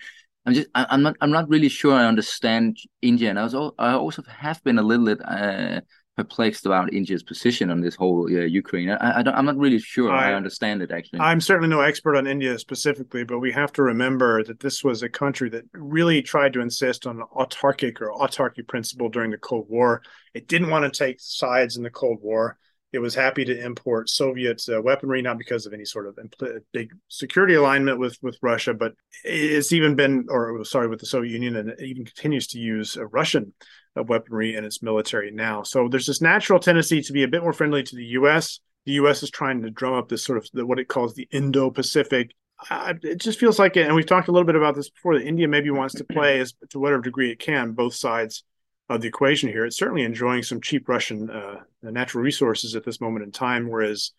I'm 0.47 0.55
just, 0.55 0.69
I, 0.75 0.87
am 0.91 1.03
not, 1.03 1.17
I'm 1.21 1.33
not 1.33 1.49
really 1.49 1.69
sure 1.69 1.93
I 1.93 2.07
understand 2.07 2.79
India, 3.03 3.31
and 3.31 3.39
I 3.39 3.45
was, 3.45 3.55
I 3.79 3.93
also 3.93 4.23
have 4.29 4.63
been 4.63 4.79
a 4.79 4.83
little 4.83 5.07
bit 5.07 5.21
uh, 5.25 5.81
perplexed 6.17 6.65
about 6.65 6.93
India's 6.93 7.23
position 7.23 7.71
on 7.71 7.81
this 7.81 7.95
whole 7.95 8.25
uh, 8.25 8.45
Ukraine. 8.45 8.91
I, 8.91 9.21
I 9.21 9.39
am 9.39 9.45
not 9.45 9.59
really 9.59 9.79
sure 9.79 10.11
I, 10.11 10.31
I, 10.31 10.35
understand 10.35 10.81
it 10.81 10.91
actually. 10.91 11.21
I'm 11.21 11.41
certainly 11.41 11.69
no 11.69 11.83
expert 11.83 12.17
on 12.17 12.27
India 12.27 12.59
specifically, 12.59 13.25
but 13.25 13.39
we 13.39 13.53
have 13.53 13.73
to 13.73 13.83
remember 13.83 14.43
that 14.45 14.61
this 14.61 14.83
was 14.83 15.03
a 15.03 15.11
country 15.11 15.51
that 15.51 15.65
really 15.75 16.23
tried 16.23 16.55
to 16.55 16.61
insist 16.61 17.07
on 17.07 17.21
an 17.21 17.27
autarkic 17.37 18.01
or 18.01 18.13
autarky 18.13 18.67
principle 18.67 19.11
during 19.11 19.31
the 19.31 19.39
Cold 19.39 19.67
War. 19.69 20.03
It 20.33 20.49
didn't 20.49 20.71
want 20.71 20.91
to 20.91 20.99
take 20.99 21.19
sides 21.21 21.77
in 21.77 21.83
the 21.83 21.91
Cold 21.91 22.19
War. 22.23 22.57
It 22.93 23.01
was 23.01 23.15
happy 23.15 23.45
to 23.45 23.65
import 23.65 24.09
Soviet 24.09 24.63
uh, 24.73 24.81
weaponry, 24.81 25.21
not 25.21 25.37
because 25.37 25.67
of 25.67 25.75
any 25.75 25.85
sort 25.85 26.07
of 26.07 26.17
impl- 26.17 26.61
big 26.73 26.93
security 27.09 27.55
alignment 27.55 27.99
with, 27.99 28.17
with 28.23 28.39
Russia, 28.41 28.73
but 28.73 28.95
it's 29.23 29.73
even 29.73 29.97
been, 29.97 30.27
or 30.31 30.65
sorry, 30.65 30.89
with 30.89 31.01
the 31.01 31.07
Soviet 31.07 31.33
Union, 31.33 31.57
and 31.57 31.71
it 31.71 31.83
even 31.83 32.07
continues 32.07 32.47
to 32.49 32.59
use 32.59 32.97
uh, 32.97 33.05
Russian 33.09 33.53
uh, 33.97 34.03
weaponry 34.03 34.55
and 34.55 34.67
its 34.67 34.83
military 34.83 35.31
now. 35.31 35.63
So 35.63 35.89
there's 35.89 36.07
this 36.07 36.21
natural 36.21 36.59
tendency 36.59 37.03
to 37.03 37.13
be 37.13 37.23
a 37.23 37.29
bit 37.29 37.43
more 37.43 37.53
friendly 37.53 37.83
to 37.83 37.97
the 37.97 38.05
U.S. 38.05 38.61
The 38.85 38.93
U.S. 38.93 39.23
is 39.23 39.31
trying 39.31 39.63
to 39.63 39.71
drum 39.71 39.95
up 39.95 40.09
this 40.09 40.25
sort 40.25 40.39
of 40.39 40.49
the, 40.53 40.67
what 40.67 40.79
it 40.79 40.89
calls 40.89 41.15
the 41.15 41.29
Indo-Pacific 41.31 42.33
uh, 42.71 42.95
it 43.03 43.21
just 43.21 43.39
feels 43.39 43.59
like 43.59 43.77
it, 43.77 43.87
and 43.87 43.95
we've 43.95 44.07
talked 44.07 44.29
a 44.29 44.33
little 44.33 44.47
bit 44.47 44.57
about 44.57 44.75
this 44.75 44.89
before. 44.89 45.19
That 45.19 45.27
India 45.27 45.47
maybe 45.47 45.71
wants 45.71 45.95
to 45.97 46.05
play 46.05 46.41
as 46.41 46.55
to 46.71 46.79
whatever 46.79 47.03
degree 47.03 47.31
it 47.31 47.39
can, 47.39 47.73
both 47.73 47.95
sides 47.95 48.45
of 48.89 49.01
the 49.01 49.09
equation 49.09 49.51
here. 49.51 49.67
It's 49.67 49.77
certainly 49.77 50.05
enjoying 50.05 50.43
some 50.43 50.61
cheap 50.61 50.89
Russian 50.89 51.29
uh, 51.29 51.57
natural 51.83 52.23
resources 52.23 52.75
at 52.75 52.85
this 52.85 53.01
moment 53.01 53.25
in 53.25 53.33
time, 53.33 53.69
whereas 53.69 54.13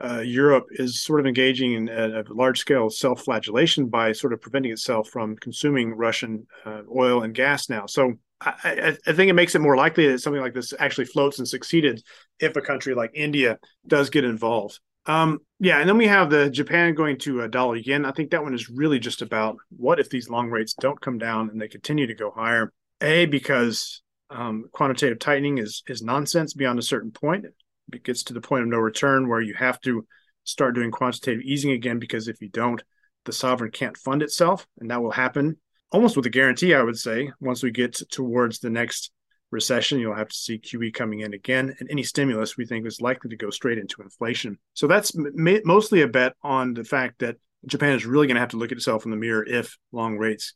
uh, 0.00 0.20
Europe 0.20 0.66
is 0.72 1.02
sort 1.02 1.20
of 1.20 1.26
engaging 1.26 1.74
in 1.74 1.88
a, 1.88 2.22
a 2.22 2.24
large 2.30 2.58
scale 2.58 2.88
self 2.88 3.22
flagellation 3.22 3.88
by 3.88 4.12
sort 4.12 4.32
of 4.32 4.40
preventing 4.40 4.72
itself 4.72 5.08
from 5.10 5.36
consuming 5.36 5.92
Russian 5.94 6.46
uh, 6.64 6.82
oil 6.94 7.22
and 7.22 7.34
gas 7.34 7.68
now. 7.68 7.84
So 7.86 8.14
I, 8.44 8.96
I, 9.06 9.12
think 9.12 9.30
it 9.30 9.34
makes 9.34 9.54
it 9.54 9.60
more 9.60 9.76
likely 9.76 10.08
that 10.08 10.20
something 10.20 10.42
like 10.42 10.54
this 10.54 10.72
actually 10.78 11.06
floats 11.06 11.38
and 11.38 11.48
succeeded 11.48 12.02
if 12.38 12.56
a 12.56 12.60
country 12.60 12.94
like 12.94 13.12
India 13.14 13.58
does 13.86 14.10
get 14.10 14.24
involved. 14.24 14.80
Um, 15.06 15.40
yeah, 15.60 15.80
and 15.80 15.88
then 15.88 15.98
we 15.98 16.06
have 16.06 16.30
the 16.30 16.50
Japan 16.50 16.94
going 16.94 17.18
to 17.20 17.42
a 17.42 17.48
dollar 17.48 17.76
yen. 17.76 18.04
I 18.04 18.12
think 18.12 18.30
that 18.30 18.42
one 18.42 18.54
is 18.54 18.70
really 18.70 18.98
just 18.98 19.22
about 19.22 19.56
what 19.76 20.00
if 20.00 20.08
these 20.08 20.30
long 20.30 20.50
rates 20.50 20.74
don't 20.74 21.00
come 21.00 21.18
down 21.18 21.50
and 21.50 21.60
they 21.60 21.68
continue 21.68 22.06
to 22.06 22.14
go 22.14 22.30
higher. 22.30 22.72
A 23.00 23.26
because 23.26 24.02
um, 24.30 24.64
quantitative 24.72 25.18
tightening 25.18 25.58
is 25.58 25.82
is 25.86 26.02
nonsense 26.02 26.54
beyond 26.54 26.78
a 26.78 26.82
certain 26.82 27.10
point. 27.10 27.44
It 27.92 28.04
gets 28.04 28.24
to 28.24 28.32
the 28.32 28.40
point 28.40 28.62
of 28.62 28.68
no 28.68 28.78
return 28.78 29.28
where 29.28 29.42
you 29.42 29.54
have 29.54 29.80
to 29.82 30.06
start 30.44 30.74
doing 30.74 30.90
quantitative 30.90 31.42
easing 31.42 31.72
again 31.72 31.98
because 31.98 32.28
if 32.28 32.40
you 32.40 32.48
don't, 32.48 32.82
the 33.24 33.32
sovereign 33.32 33.70
can't 33.70 33.96
fund 33.96 34.22
itself, 34.22 34.66
and 34.80 34.90
that 34.90 35.02
will 35.02 35.10
happen 35.10 35.58
almost 35.94 36.16
with 36.16 36.26
a 36.26 36.30
guarantee. 36.30 36.74
I 36.74 36.82
would 36.82 36.98
say 36.98 37.30
once 37.40 37.62
we 37.62 37.70
get 37.70 37.94
towards 38.10 38.58
the 38.58 38.68
next 38.68 39.12
recession, 39.52 40.00
you'll 40.00 40.16
have 40.16 40.28
to 40.28 40.36
see 40.36 40.58
QE 40.58 40.92
coming 40.92 41.20
in 41.20 41.32
again, 41.34 41.74
and 41.78 41.88
any 41.88 42.02
stimulus 42.02 42.56
we 42.56 42.66
think 42.66 42.84
is 42.84 43.00
likely 43.00 43.30
to 43.30 43.36
go 43.36 43.48
straight 43.48 43.78
into 43.78 44.02
inflation. 44.02 44.58
So 44.74 44.88
that's 44.88 45.12
mostly 45.14 46.02
a 46.02 46.08
bet 46.08 46.34
on 46.42 46.74
the 46.74 46.82
fact 46.82 47.20
that 47.20 47.36
Japan 47.64 47.94
is 47.94 48.04
really 48.04 48.26
going 48.26 48.34
to 48.34 48.40
have 48.40 48.50
to 48.50 48.56
look 48.56 48.72
at 48.72 48.76
itself 48.76 49.04
in 49.04 49.12
the 49.12 49.16
mirror 49.16 49.46
if 49.46 49.78
long 49.92 50.18
rates 50.18 50.54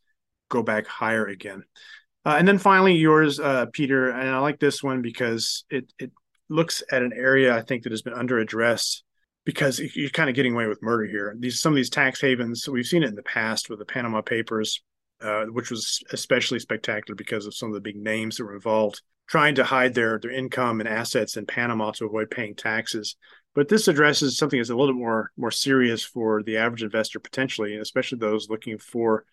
go 0.51 0.63
back 0.63 0.89
higher 0.89 1.27
again. 1.27 1.63
Uh, 2.27 2.35
and 2.37 2.47
then 2.47 2.59
finally, 2.59 2.95
yours, 2.95 3.39
uh, 3.39 3.67
Peter, 3.73 4.11
and 4.11 4.29
I 4.29 4.39
like 4.41 4.59
this 4.59 4.83
one 4.83 5.03
because 5.03 5.65
it 5.71 5.91
it 6.01 6.11
looks 6.49 6.83
at 6.91 7.03
an 7.03 7.13
area 7.15 7.55
I 7.55 7.63
think 7.63 7.85
that 7.85 7.93
has 7.93 8.03
been 8.03 8.13
under 8.13 8.39
addressed 8.39 9.05
because 9.45 9.79
you're 9.79 10.11
kind 10.11 10.29
of 10.29 10.35
getting 10.35 10.55
away 10.55 10.67
with 10.67 10.83
murder 10.83 11.05
here. 11.05 11.37
These 11.39 11.61
some 11.61 11.73
of 11.73 11.77
these 11.77 11.91
tax 11.91 12.21
havens, 12.21 12.69
we've 12.69 12.87
seen 12.87 13.05
it 13.05 13.09
in 13.09 13.15
the 13.15 13.23
past 13.23 13.71
with 13.71 13.79
the 13.79 13.85
Panama 13.85 14.21
Papers, 14.21 14.83
uh, 15.21 15.45
which 15.47 15.71
was 15.71 16.03
especially 16.13 16.59
spectacular 16.59 17.15
because 17.15 17.47
of 17.47 17.55
some 17.55 17.69
of 17.69 17.75
the 17.75 17.81
big 17.81 17.97
names 17.97 18.37
that 18.37 18.45
were 18.45 18.55
involved 18.55 19.03
trying 19.29 19.55
to 19.55 19.65
hide 19.65 19.95
their 19.95 20.19
their 20.19 20.31
income 20.31 20.81
and 20.81 20.89
assets 20.89 21.37
in 21.37 21.47
Panama 21.47 21.91
to 21.93 22.07
avoid 22.07 22.31
paying 22.31 22.55
taxes. 22.55 23.17
But 23.55 23.69
this 23.69 23.89
addresses 23.89 24.37
something 24.37 24.59
that's 24.59 24.71
a 24.71 24.77
little 24.77 24.95
bit 24.95 25.01
more 25.01 25.31
more 25.37 25.51
serious 25.51 26.03
for 26.03 26.43
the 26.43 26.57
average 26.57 26.83
investor 26.83 27.21
potentially, 27.21 27.75
and 27.75 27.83
especially 27.83 28.19
those 28.19 28.49
looking 28.49 28.79
for 28.79 29.25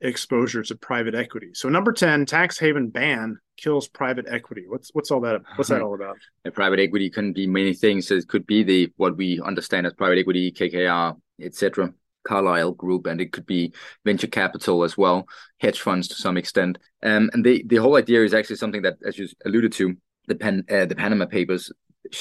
exposure 0.00 0.62
to 0.62 0.74
private 0.74 1.14
equity. 1.14 1.50
So 1.54 1.68
number 1.68 1.92
10, 1.92 2.26
tax 2.26 2.58
haven 2.58 2.88
ban 2.88 3.38
kills 3.56 3.88
private 3.88 4.26
equity. 4.28 4.64
What's 4.68 4.90
what's 4.92 5.10
all 5.10 5.20
that 5.20 5.42
what's 5.56 5.70
that 5.70 5.82
all 5.82 5.94
about? 5.94 6.16
A 6.44 6.50
private 6.50 6.80
equity 6.80 7.10
can 7.10 7.32
be 7.32 7.46
many 7.46 7.74
things. 7.74 8.10
It 8.10 8.28
could 8.28 8.46
be 8.46 8.62
the 8.62 8.92
what 8.96 9.16
we 9.16 9.40
understand 9.40 9.86
as 9.86 9.94
private 9.94 10.18
equity, 10.18 10.50
KKR, 10.52 11.16
etc. 11.40 11.92
Carlyle 12.26 12.72
Group, 12.72 13.06
and 13.06 13.20
it 13.20 13.32
could 13.32 13.46
be 13.46 13.72
venture 14.04 14.26
capital 14.26 14.84
as 14.84 14.96
well, 14.96 15.26
hedge 15.58 15.80
funds 15.80 16.08
to 16.08 16.14
some 16.14 16.36
extent. 16.36 16.78
Um, 17.02 17.30
and 17.32 17.44
the 17.44 17.62
the 17.66 17.76
whole 17.76 17.96
idea 17.96 18.24
is 18.24 18.34
actually 18.34 18.56
something 18.56 18.82
that, 18.82 18.96
as 19.06 19.18
you 19.18 19.28
alluded 19.44 19.72
to, 19.72 19.96
the 20.26 20.64
uh, 20.70 20.86
the 20.86 20.96
Panama 20.96 21.26
Papers 21.26 21.70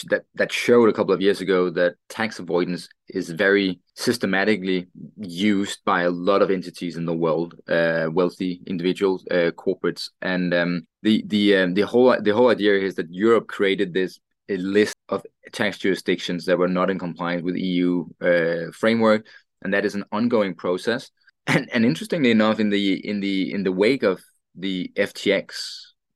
that 0.06 0.24
that 0.36 0.52
showed 0.52 0.90
a 0.90 0.94
couple 0.94 1.14
of 1.14 1.22
years 1.22 1.42
ago 1.42 1.70
that 1.70 1.96
tax 2.10 2.40
avoidance 2.40 2.88
is 3.10 3.30
very 3.30 3.80
systematically 3.96 4.88
used 5.18 5.80
by 5.86 6.04
a 6.04 6.10
lot 6.10 6.42
of 6.42 6.50
entities 6.50 6.96
in 6.96 7.06
the 7.06 7.14
world, 7.14 7.56
uh, 7.68 8.08
wealthy 8.12 8.62
individuals, 8.66 9.26
uh, 9.32 9.52
corporates, 9.58 10.10
and 10.22 10.54
um, 10.54 10.88
the 11.02 11.24
the 11.28 11.58
um, 11.58 11.74
the 11.74 11.82
whole 11.82 12.16
the 12.22 12.32
whole 12.34 12.50
idea 12.50 12.80
is 12.80 12.96
that 12.96 13.14
Europe 13.14 13.48
created 13.48 13.94
this 13.94 14.20
a 14.50 14.58
list 14.58 14.96
of 15.10 15.26
tax 15.52 15.78
jurisdictions 15.78 16.46
that 16.46 16.58
were 16.58 16.68
not 16.68 16.90
in 16.90 17.00
compliance 17.00 17.44
with 17.44 17.56
EU 17.56 18.06
uh, 18.22 18.72
framework, 18.74 19.26
and 19.64 19.74
that 19.74 19.86
is 19.86 19.96
an 19.96 20.06
ongoing 20.12 20.56
process. 20.56 21.10
And 21.48 21.70
and 21.74 21.86
interestingly 21.86 22.32
enough, 22.32 22.60
in 22.60 22.70
the 22.70 23.08
in 23.08 23.20
the 23.20 23.54
in 23.54 23.64
the 23.64 23.72
wake 23.72 24.04
of 24.04 24.22
the 24.56 24.92
FTX 24.96 25.50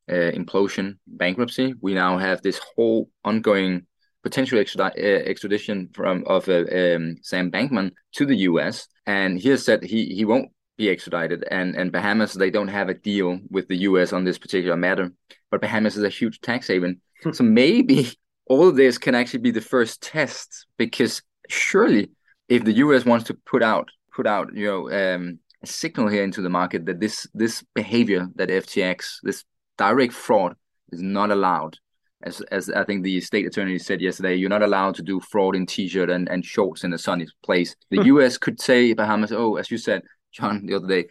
uh, 0.09 0.31
implosion, 0.31 0.97
bankruptcy, 1.05 1.73
we 1.81 1.93
now 1.93 2.17
have 2.17 2.41
this 2.41 2.59
whole 2.75 3.09
ongoing 3.25 3.85
potential 4.23 4.59
extradi- 4.59 4.97
uh, 4.97 5.23
extradition 5.29 5.89
from 5.93 6.23
of 6.27 6.47
uh, 6.49 6.65
um, 6.71 7.17
Sam 7.21 7.51
Bankman 7.51 7.91
to 8.13 8.25
the 8.25 8.37
U.S. 8.49 8.87
And 9.05 9.39
he 9.39 9.49
has 9.49 9.63
said 9.63 9.83
he 9.83 10.05
he 10.05 10.25
won't 10.25 10.51
be 10.77 10.89
extradited, 10.89 11.43
and 11.49 11.75
and 11.75 11.91
Bahamas 11.91 12.33
they 12.33 12.51
don't 12.51 12.67
have 12.67 12.89
a 12.89 12.93
deal 12.93 13.39
with 13.49 13.67
the 13.67 13.77
U.S. 13.89 14.13
on 14.13 14.23
this 14.23 14.37
particular 14.37 14.77
matter. 14.77 15.11
But 15.51 15.61
Bahamas 15.61 15.97
is 15.97 16.03
a 16.03 16.09
huge 16.09 16.39
tax 16.41 16.67
haven, 16.67 17.01
hmm. 17.23 17.31
so 17.31 17.43
maybe 17.43 18.09
all 18.47 18.67
of 18.67 18.75
this 18.75 18.97
can 18.97 19.15
actually 19.15 19.39
be 19.39 19.51
the 19.51 19.61
first 19.61 20.01
test 20.01 20.67
because 20.77 21.21
surely 21.49 22.11
if 22.49 22.63
the 22.63 22.73
U.S. 22.73 23.05
wants 23.05 23.25
to 23.25 23.33
put 23.33 23.63
out 23.63 23.89
put 24.13 24.27
out 24.27 24.55
you 24.55 24.65
know 24.65 24.91
um, 24.91 25.39
a 25.61 25.67
signal 25.67 26.07
here 26.07 26.23
into 26.23 26.41
the 26.41 26.49
market 26.49 26.85
that 26.85 26.99
this 26.99 27.27
this 27.33 27.63
behavior 27.75 28.27
that 28.35 28.49
FTX 28.49 29.17
this 29.23 29.43
direct 29.77 30.13
fraud 30.13 30.55
is 30.91 31.01
not 31.01 31.31
allowed. 31.31 31.77
As, 32.23 32.41
as 32.51 32.69
I 32.71 32.83
think 32.83 33.03
the 33.03 33.21
state 33.21 33.45
attorney 33.45 33.77
said 33.77 34.01
yesterday, 34.01 34.35
you're 34.35 34.49
not 34.49 34.63
allowed 34.63 34.95
to 34.95 35.03
do 35.03 35.19
fraud 35.19 35.55
in 35.55 35.67
t-shirt 35.67 36.09
and, 36.09 36.27
and 36.29 36.43
shorts 36.43 36.83
in 36.83 36.91
a 36.91 36.97
sunny 36.97 37.27
place. 37.43 37.75
The 37.91 37.97
hmm. 37.97 38.07
U.S. 38.07 38.39
could 38.39 38.59
say 38.59 38.93
Bahamas, 38.93 39.31
oh, 39.31 39.57
as 39.57 39.69
you 39.69 39.77
said, 39.77 40.01
John, 40.31 40.65
the 40.65 40.73
other 40.73 40.87
day, 40.87 41.05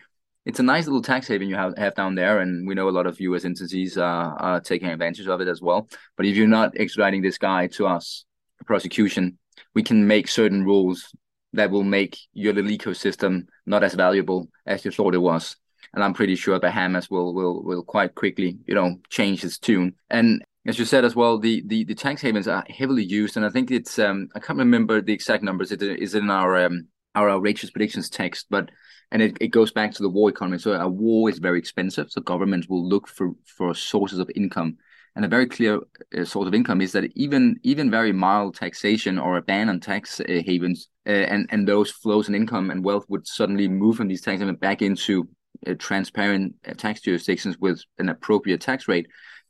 it's 0.44 0.58
a 0.58 0.64
nice 0.64 0.86
little 0.86 1.02
tax 1.02 1.28
haven 1.28 1.48
you 1.48 1.54
have, 1.54 1.76
have 1.78 1.94
down 1.94 2.16
there, 2.16 2.40
and 2.40 2.66
we 2.66 2.74
know 2.74 2.88
a 2.88 2.90
lot 2.90 3.06
of 3.06 3.20
U.S. 3.20 3.44
entities 3.44 3.96
are, 3.96 4.36
are 4.36 4.60
taking 4.60 4.88
advantage 4.88 5.28
of 5.28 5.40
it 5.40 5.48
as 5.48 5.62
well. 5.62 5.88
But 6.16 6.26
if 6.26 6.34
you're 6.34 6.48
not 6.48 6.74
extraditing 6.74 7.22
this 7.22 7.38
guy 7.38 7.68
to 7.68 7.86
us 7.86 8.24
for 8.56 8.64
prosecution, 8.64 9.38
we 9.74 9.84
can 9.84 10.06
make 10.06 10.26
certain 10.26 10.64
rules 10.64 11.12
that 11.56 11.70
will 11.70 11.84
make 11.84 12.18
your 12.32 12.52
little 12.52 12.70
ecosystem 12.70 13.46
not 13.66 13.82
as 13.82 13.94
valuable 13.94 14.48
as 14.66 14.84
you 14.84 14.90
thought 14.90 15.14
it 15.14 15.18
was 15.18 15.56
and 15.94 16.04
I'm 16.04 16.14
pretty 16.14 16.36
sure 16.36 16.60
Bahamas 16.60 17.10
will 17.10 17.34
will 17.34 17.62
will 17.62 17.82
quite 17.82 18.14
quickly, 18.14 18.58
you 18.66 18.74
know, 18.74 18.98
change 19.08 19.44
its 19.44 19.58
tune. 19.58 19.94
And 20.10 20.44
as 20.66 20.78
you 20.78 20.84
said 20.84 21.04
as 21.04 21.16
well, 21.16 21.38
the 21.38 21.62
the, 21.66 21.84
the 21.84 21.94
tax 21.94 22.20
havens 22.20 22.46
are 22.46 22.64
heavily 22.68 23.02
used, 23.02 23.36
and 23.36 23.46
I 23.46 23.50
think 23.50 23.70
it's 23.70 23.98
um 23.98 24.28
I 24.34 24.40
can't 24.40 24.58
remember 24.58 25.00
the 25.00 25.14
exact 25.14 25.42
numbers. 25.42 25.72
It 25.72 25.82
is 25.82 26.14
in 26.14 26.30
our 26.30 26.64
um 26.64 26.88
our 27.14 27.30
outrageous 27.30 27.70
predictions 27.70 28.10
text, 28.10 28.46
but 28.50 28.70
and 29.10 29.22
it, 29.22 29.38
it 29.40 29.48
goes 29.48 29.72
back 29.72 29.92
to 29.92 30.02
the 30.02 30.08
war 30.08 30.28
economy. 30.28 30.58
So 30.58 30.72
a 30.72 30.88
war 30.88 31.30
is 31.30 31.38
very 31.38 31.58
expensive, 31.58 32.10
so 32.10 32.20
governments 32.20 32.68
will 32.68 32.86
look 32.86 33.08
for 33.08 33.30
for 33.44 33.74
sources 33.74 34.18
of 34.18 34.30
income. 34.34 34.76
And 35.14 35.24
a 35.24 35.28
very 35.28 35.46
clear 35.46 35.80
uh, 36.14 36.24
source 36.26 36.46
of 36.46 36.52
income 36.54 36.82
is 36.82 36.92
that 36.92 37.10
even 37.14 37.58
even 37.62 37.90
very 37.90 38.12
mild 38.12 38.56
taxation 38.56 39.18
or 39.18 39.38
a 39.38 39.42
ban 39.42 39.70
on 39.70 39.80
tax 39.80 40.20
uh, 40.20 40.42
havens 40.44 40.88
and 41.10 41.46
and 41.50 41.66
those 41.66 41.90
flows 41.90 42.26
and 42.26 42.36
income 42.36 42.70
and 42.70 42.84
wealth 42.84 43.04
would 43.08 43.26
suddenly 43.26 43.68
move 43.68 43.96
from 43.96 44.08
these 44.08 44.22
tax 44.22 44.40
havens 44.40 44.58
back 44.58 44.82
into 44.82 45.28
uh, 45.66 45.74
transparent 45.78 46.54
uh, 46.66 46.74
tax 46.74 47.00
jurisdictions 47.00 47.58
with 47.58 47.82
an 47.98 48.08
appropriate 48.08 48.60
tax 48.60 48.88
rate, 48.88 49.06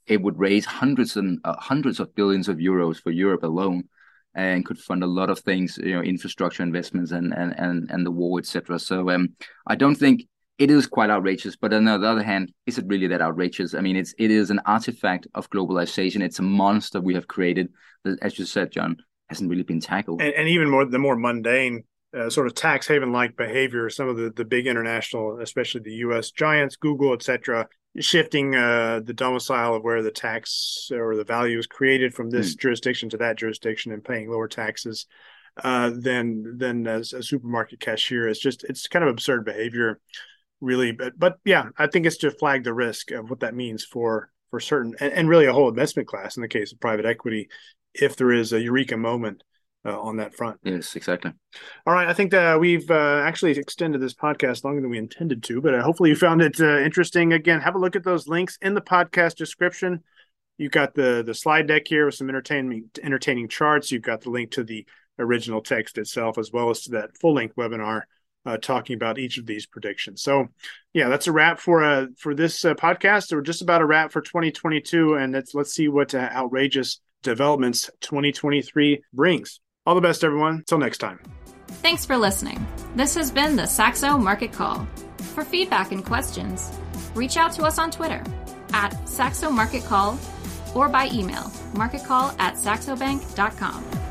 it 0.06 0.22
would 0.22 0.38
raise 0.38 0.64
hundreds 0.64 1.16
and 1.16 1.40
uh, 1.44 1.56
hundreds 1.58 1.98
of 2.00 2.14
billions 2.14 2.48
of 2.48 2.58
euros 2.58 3.02
for 3.02 3.10
Europe 3.10 3.42
alone, 3.42 3.84
and 4.34 4.64
could 4.64 4.78
fund 4.78 5.02
a 5.02 5.06
lot 5.06 5.30
of 5.30 5.38
things, 5.40 5.78
you 5.78 5.94
know, 5.94 6.02
infrastructure 6.02 6.62
investments 6.62 7.10
and 7.10 7.32
and 7.34 7.54
and, 7.58 7.90
and 7.90 8.06
the 8.06 8.10
war, 8.10 8.38
etc. 8.38 8.78
So 8.78 9.10
um, 9.10 9.30
I 9.66 9.74
don't 9.74 9.96
think 9.96 10.24
it 10.58 10.70
is 10.70 10.86
quite 10.86 11.10
outrageous. 11.10 11.56
But 11.56 11.72
on 11.72 11.84
the 11.84 11.92
other 11.92 12.22
hand, 12.22 12.52
is 12.66 12.78
it 12.78 12.86
really 12.86 13.08
that 13.08 13.20
outrageous? 13.20 13.74
I 13.74 13.80
mean, 13.80 13.96
it's 13.96 14.14
it 14.18 14.30
is 14.30 14.50
an 14.50 14.60
artifact 14.66 15.26
of 15.34 15.50
globalization. 15.50 16.22
It's 16.22 16.38
a 16.38 16.42
monster 16.42 17.00
we 17.00 17.14
have 17.14 17.28
created 17.28 17.68
as 18.22 18.38
you 18.38 18.44
said, 18.44 18.70
John, 18.70 18.96
hasn't 19.28 19.50
really 19.50 19.62
been 19.62 19.80
tackled. 19.80 20.20
And, 20.20 20.34
and 20.34 20.48
even 20.48 20.70
more 20.70 20.84
the 20.84 20.98
more 20.98 21.16
mundane 21.16 21.84
uh, 22.16 22.30
sort 22.30 22.46
of 22.46 22.54
tax 22.54 22.86
haven 22.86 23.12
like 23.12 23.36
behavior. 23.36 23.90
Some 23.90 24.08
of 24.08 24.16
the, 24.16 24.30
the 24.30 24.44
big 24.44 24.66
international, 24.66 25.40
especially 25.40 25.82
the 25.82 25.92
U.S. 25.94 26.30
giants, 26.30 26.76
Google, 26.76 27.12
etc., 27.12 27.68
shifting 27.98 28.54
uh, 28.54 29.00
the 29.04 29.14
domicile 29.14 29.74
of 29.74 29.82
where 29.82 30.02
the 30.02 30.10
tax 30.10 30.90
or 30.92 31.16
the 31.16 31.24
value 31.24 31.58
is 31.58 31.66
created 31.66 32.14
from 32.14 32.30
this 32.30 32.54
mm. 32.54 32.58
jurisdiction 32.58 33.08
to 33.10 33.16
that 33.18 33.36
jurisdiction 33.36 33.92
and 33.92 34.04
paying 34.04 34.30
lower 34.30 34.48
taxes 34.48 35.06
uh, 35.62 35.90
than 35.94 36.58
than 36.58 36.86
as 36.86 37.12
a 37.12 37.22
supermarket 37.22 37.80
cashier. 37.80 38.28
It's 38.28 38.40
just 38.40 38.64
it's 38.64 38.88
kind 38.88 39.04
of 39.04 39.10
absurd 39.10 39.44
behavior, 39.44 40.00
really. 40.60 40.92
But 40.92 41.18
but 41.18 41.38
yeah, 41.44 41.70
I 41.76 41.86
think 41.86 42.06
it's 42.06 42.18
to 42.18 42.30
flag 42.30 42.64
the 42.64 42.74
risk 42.74 43.10
of 43.10 43.30
what 43.30 43.40
that 43.40 43.54
means 43.54 43.84
for 43.84 44.30
for 44.50 44.60
certain 44.60 44.94
and, 45.00 45.12
and 45.12 45.28
really 45.28 45.46
a 45.46 45.52
whole 45.52 45.68
investment 45.68 46.08
class 46.08 46.36
in 46.36 46.42
the 46.42 46.48
case 46.48 46.72
of 46.72 46.80
private 46.80 47.06
equity, 47.06 47.48
if 48.00 48.16
there 48.16 48.32
is 48.32 48.52
a 48.52 48.60
eureka 48.60 48.96
moment 48.96 49.42
uh, 49.84 49.98
on 50.00 50.16
that 50.16 50.34
front. 50.34 50.58
Yes, 50.62 50.96
exactly. 50.96 51.32
All 51.86 51.94
right, 51.94 52.08
I 52.08 52.12
think 52.12 52.32
that 52.32 52.58
we've 52.58 52.90
uh, 52.90 53.22
actually 53.24 53.52
extended 53.52 54.00
this 54.00 54.14
podcast 54.14 54.64
longer 54.64 54.80
than 54.80 54.90
we 54.90 54.98
intended 54.98 55.42
to, 55.44 55.60
but 55.60 55.74
uh, 55.74 55.82
hopefully 55.82 56.10
you 56.10 56.16
found 56.16 56.42
it 56.42 56.60
uh, 56.60 56.78
interesting. 56.78 57.32
Again, 57.32 57.60
have 57.60 57.76
a 57.76 57.78
look 57.78 57.96
at 57.96 58.04
those 58.04 58.26
links 58.26 58.58
in 58.60 58.74
the 58.74 58.80
podcast 58.80 59.36
description. 59.36 60.02
You've 60.58 60.72
got 60.72 60.94
the 60.94 61.22
the 61.24 61.34
slide 61.34 61.68
deck 61.68 61.82
here 61.86 62.06
with 62.06 62.14
some 62.14 62.28
entertaining 62.28 62.90
entertaining 63.02 63.48
charts. 63.48 63.92
You've 63.92 64.02
got 64.02 64.22
the 64.22 64.30
link 64.30 64.52
to 64.52 64.64
the 64.64 64.86
original 65.18 65.60
text 65.60 65.98
itself, 65.98 66.38
as 66.38 66.50
well 66.50 66.70
as 66.70 66.82
to 66.82 66.92
that 66.92 67.16
full 67.18 67.34
length 67.34 67.56
webinar 67.56 68.02
uh, 68.46 68.56
talking 68.56 68.94
about 68.94 69.18
each 69.18 69.38
of 69.38 69.46
these 69.46 69.66
predictions. 69.66 70.22
So, 70.22 70.46
yeah, 70.92 71.08
that's 71.08 71.26
a 71.26 71.32
wrap 71.32 71.58
for 71.58 71.84
uh, 71.84 72.06
for 72.16 72.34
this 72.34 72.64
uh, 72.64 72.74
podcast. 72.74 73.32
We're 73.32 73.42
just 73.42 73.62
about 73.62 73.82
a 73.82 73.86
wrap 73.86 74.12
for 74.12 74.22
2022, 74.22 75.14
and 75.14 75.32
let's 75.32 75.54
let's 75.54 75.74
see 75.74 75.88
what 75.88 76.14
uh, 76.14 76.30
outrageous 76.32 77.00
developments 77.30 77.90
2023 78.00 79.02
brings. 79.12 79.60
All 79.84 79.94
the 79.94 80.00
best, 80.00 80.24
everyone. 80.24 80.64
Till 80.66 80.78
next 80.78 80.98
time. 80.98 81.20
Thanks 81.68 82.04
for 82.04 82.16
listening. 82.16 82.66
This 82.94 83.14
has 83.14 83.30
been 83.30 83.56
the 83.56 83.66
Saxo 83.66 84.16
Market 84.18 84.52
Call. 84.52 84.86
For 85.34 85.44
feedback 85.44 85.92
and 85.92 86.04
questions, 86.04 86.72
reach 87.14 87.36
out 87.36 87.52
to 87.52 87.64
us 87.64 87.78
on 87.78 87.90
Twitter 87.90 88.24
at 88.72 89.08
Saxo 89.08 89.50
Market 89.50 89.84
Call 89.84 90.18
or 90.74 90.88
by 90.88 91.08
email 91.12 91.50
marketcall 91.74 92.34
at 92.38 92.54
saxobank.com. 92.54 94.05